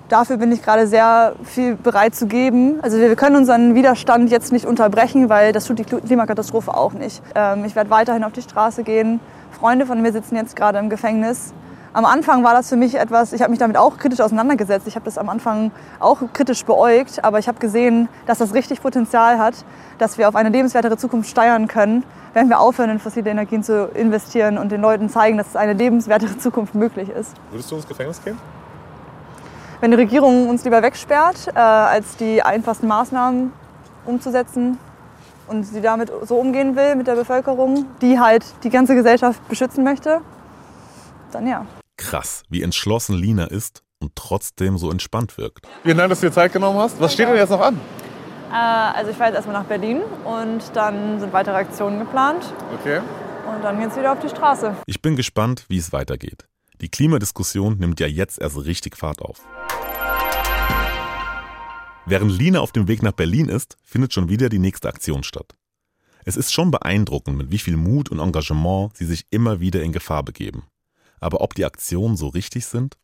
dafür 0.09 0.37
bin 0.37 0.51
ich 0.51 0.63
gerade 0.63 0.87
sehr 0.87 1.33
viel 1.43 1.75
bereit 1.75 2.15
zu 2.15 2.27
geben. 2.27 2.79
Also 2.81 2.97
wir 2.97 3.15
können 3.15 3.35
unseren 3.35 3.75
Widerstand 3.75 4.29
jetzt 4.29 4.51
nicht 4.51 4.65
unterbrechen, 4.65 5.29
weil 5.29 5.51
das 5.51 5.65
tut 5.65 5.79
die 5.79 5.83
Klimakatastrophe 5.83 6.75
auch 6.75 6.93
nicht. 6.93 7.21
Ähm, 7.35 7.65
ich 7.65 7.75
werde 7.75 7.89
weiterhin 7.89 8.23
auf 8.23 8.33
die 8.33 8.41
Straße 8.41 8.83
gehen. 8.83 9.19
Freunde 9.51 9.85
von 9.85 10.01
mir 10.01 10.11
sitzen 10.11 10.35
jetzt 10.35 10.55
gerade 10.55 10.77
im 10.79 10.89
Gefängnis. 10.89 11.53
Am 11.93 12.05
Anfang 12.05 12.43
war 12.43 12.53
das 12.53 12.69
für 12.69 12.75
mich 12.75 12.93
etwas, 12.95 13.33
ich 13.33 13.41
habe 13.41 13.49
mich 13.49 13.59
damit 13.59 13.75
auch 13.75 13.97
kritisch 13.97 14.19
auseinandergesetzt. 14.19 14.87
Ich 14.87 14.95
habe 14.95 15.05
das 15.05 15.17
am 15.17 15.29
Anfang 15.29 15.71
auch 15.99 16.19
kritisch 16.31 16.63
beäugt, 16.63 17.23
aber 17.23 17.39
ich 17.39 17.47
habe 17.47 17.57
gesehen, 17.59 18.07
dass 18.27 18.37
das 18.37 18.53
richtig 18.53 18.83
Potenzial 18.83 19.39
hat, 19.39 19.65
dass 19.97 20.19
wir 20.19 20.29
auf 20.29 20.35
eine 20.35 20.49
lebenswertere 20.49 20.97
Zukunft 20.97 21.29
steuern 21.29 21.67
können, 21.67 22.03
wenn 22.33 22.49
wir 22.49 22.59
aufhören, 22.59 22.91
in 22.91 22.99
fossile 22.99 23.31
Energien 23.31 23.63
zu 23.63 23.87
investieren 23.95 24.59
und 24.59 24.71
den 24.71 24.81
Leuten 24.81 25.09
zeigen, 25.09 25.37
dass 25.37 25.55
eine 25.55 25.73
lebenswertere 25.73 26.37
Zukunft 26.37 26.75
möglich 26.75 27.09
ist. 27.09 27.31
Würdest 27.49 27.71
du 27.71 27.77
ins 27.77 27.87
Gefängnis 27.87 28.23
gehen? 28.23 28.37
Wenn 29.79 29.91
die 29.91 29.97
Regierung 29.97 30.49
uns 30.49 30.63
lieber 30.63 30.81
wegsperrt, 30.81 31.49
äh, 31.53 31.59
als 31.59 32.17
die 32.17 32.41
einfachsten 32.41 32.87
Maßnahmen 32.87 33.53
umzusetzen 34.05 34.79
und 35.47 35.63
sie 35.65 35.81
damit 35.81 36.11
so 36.23 36.35
umgehen 36.35 36.75
will 36.75 36.95
mit 36.95 37.05
der 37.05 37.15
Bevölkerung, 37.15 37.85
die 38.01 38.19
halt 38.19 38.43
die 38.63 38.71
ganze 38.71 38.95
Gesellschaft 38.95 39.47
beschützen 39.47 39.83
möchte, 39.83 40.21
dann 41.31 41.45
ja. 41.45 41.67
Krass, 41.95 42.41
wie 42.49 42.63
entschlossen 42.63 43.15
Lina 43.15 43.45
ist 43.45 43.83
und 43.99 44.15
trotzdem 44.15 44.79
so 44.79 44.89
entspannt 44.89 45.37
wirkt. 45.37 45.67
Vielen 45.83 45.97
Dank, 45.97 46.09
dass 46.09 46.21
du 46.21 46.27
dir 46.27 46.33
Zeit 46.33 46.53
genommen 46.53 46.79
hast. 46.79 46.99
Was 46.99 47.13
steht 47.13 47.27
denn 47.27 47.35
jetzt 47.35 47.51
noch 47.51 47.61
an? 47.61 47.79
Äh, 48.51 48.55
also 48.55 49.11
ich 49.11 49.17
fahre 49.17 49.29
jetzt 49.29 49.37
erstmal 49.37 49.61
nach 49.61 49.67
Berlin 49.67 50.01
und 50.25 50.61
dann 50.73 51.19
sind 51.19 51.33
weitere 51.33 51.55
Aktionen 51.55 51.99
geplant. 51.99 52.51
Okay. 52.79 53.01
Und 53.47 53.63
dann 53.63 53.79
geht's 53.79 53.95
wieder 53.95 54.11
auf 54.11 54.19
die 54.19 54.29
Straße. 54.29 54.75
Ich 54.87 55.03
bin 55.03 55.15
gespannt, 55.15 55.65
wie 55.69 55.77
es 55.77 55.93
weitergeht. 55.93 56.47
Die 56.81 56.89
Klimadiskussion 56.89 57.77
nimmt 57.77 57.99
ja 57.99 58.07
jetzt 58.07 58.39
erst 58.39 58.65
richtig 58.65 58.97
Fahrt 58.97 59.21
auf. 59.21 59.41
Während 62.09 62.31
Lina 62.31 62.61
auf 62.61 62.71
dem 62.71 62.87
Weg 62.87 63.03
nach 63.03 63.11
Berlin 63.11 63.49
ist, 63.49 63.75
findet 63.83 64.13
schon 64.13 64.29
wieder 64.29 64.47
die 64.47 64.59
nächste 64.59 64.87
Aktion 64.87 65.23
statt. 65.23 65.57
Es 66.23 66.37
ist 66.37 66.53
schon 66.53 66.71
beeindruckend, 66.71 67.37
mit 67.37 67.51
wie 67.51 67.57
viel 67.57 67.75
Mut 67.75 68.07
und 68.07 68.19
Engagement 68.19 68.95
sie 68.95 69.03
sich 69.03 69.25
immer 69.29 69.59
wieder 69.59 69.83
in 69.83 69.91
Gefahr 69.91 70.23
begeben. 70.23 70.63
Aber 71.19 71.41
ob 71.41 71.53
die 71.53 71.65
Aktionen 71.65 72.15
so 72.15 72.29
richtig 72.29 72.65
sind? 72.65 72.97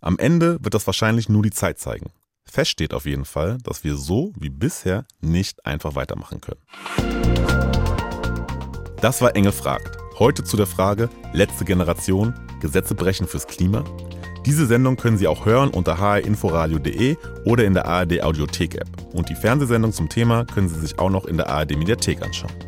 Am 0.00 0.20
Ende 0.20 0.62
wird 0.62 0.74
das 0.74 0.86
wahrscheinlich 0.86 1.28
nur 1.28 1.42
die 1.42 1.50
Zeit 1.50 1.80
zeigen. 1.80 2.12
Fest 2.44 2.70
steht 2.70 2.94
auf 2.94 3.06
jeden 3.06 3.24
Fall, 3.24 3.58
dass 3.64 3.82
wir 3.82 3.96
so 3.96 4.32
wie 4.38 4.50
bisher 4.50 5.04
nicht 5.20 5.66
einfach 5.66 5.96
weitermachen 5.96 6.40
können. 6.40 6.60
Das 9.00 9.20
war 9.20 9.34
Engel 9.34 9.50
fragt. 9.50 9.98
Heute 10.18 10.42
zu 10.42 10.56
der 10.56 10.66
Frage 10.66 11.08
Letzte 11.32 11.64
Generation, 11.64 12.34
Gesetze 12.60 12.96
brechen 12.96 13.28
fürs 13.28 13.46
Klima. 13.46 13.84
Diese 14.46 14.66
Sendung 14.66 14.96
können 14.96 15.16
Sie 15.16 15.28
auch 15.28 15.46
hören 15.46 15.68
unter 15.68 15.98
hrinforadio.de 15.98 17.16
oder 17.44 17.64
in 17.64 17.74
der 17.74 17.86
ARD 17.86 18.22
Audiothek 18.22 18.74
App. 18.74 18.88
Und 19.12 19.28
die 19.28 19.36
Fernsehsendung 19.36 19.92
zum 19.92 20.08
Thema 20.08 20.44
können 20.44 20.68
Sie 20.68 20.80
sich 20.80 20.98
auch 20.98 21.10
noch 21.10 21.26
in 21.26 21.36
der 21.36 21.48
ARD 21.48 21.76
Mediathek 21.76 22.20
anschauen. 22.22 22.67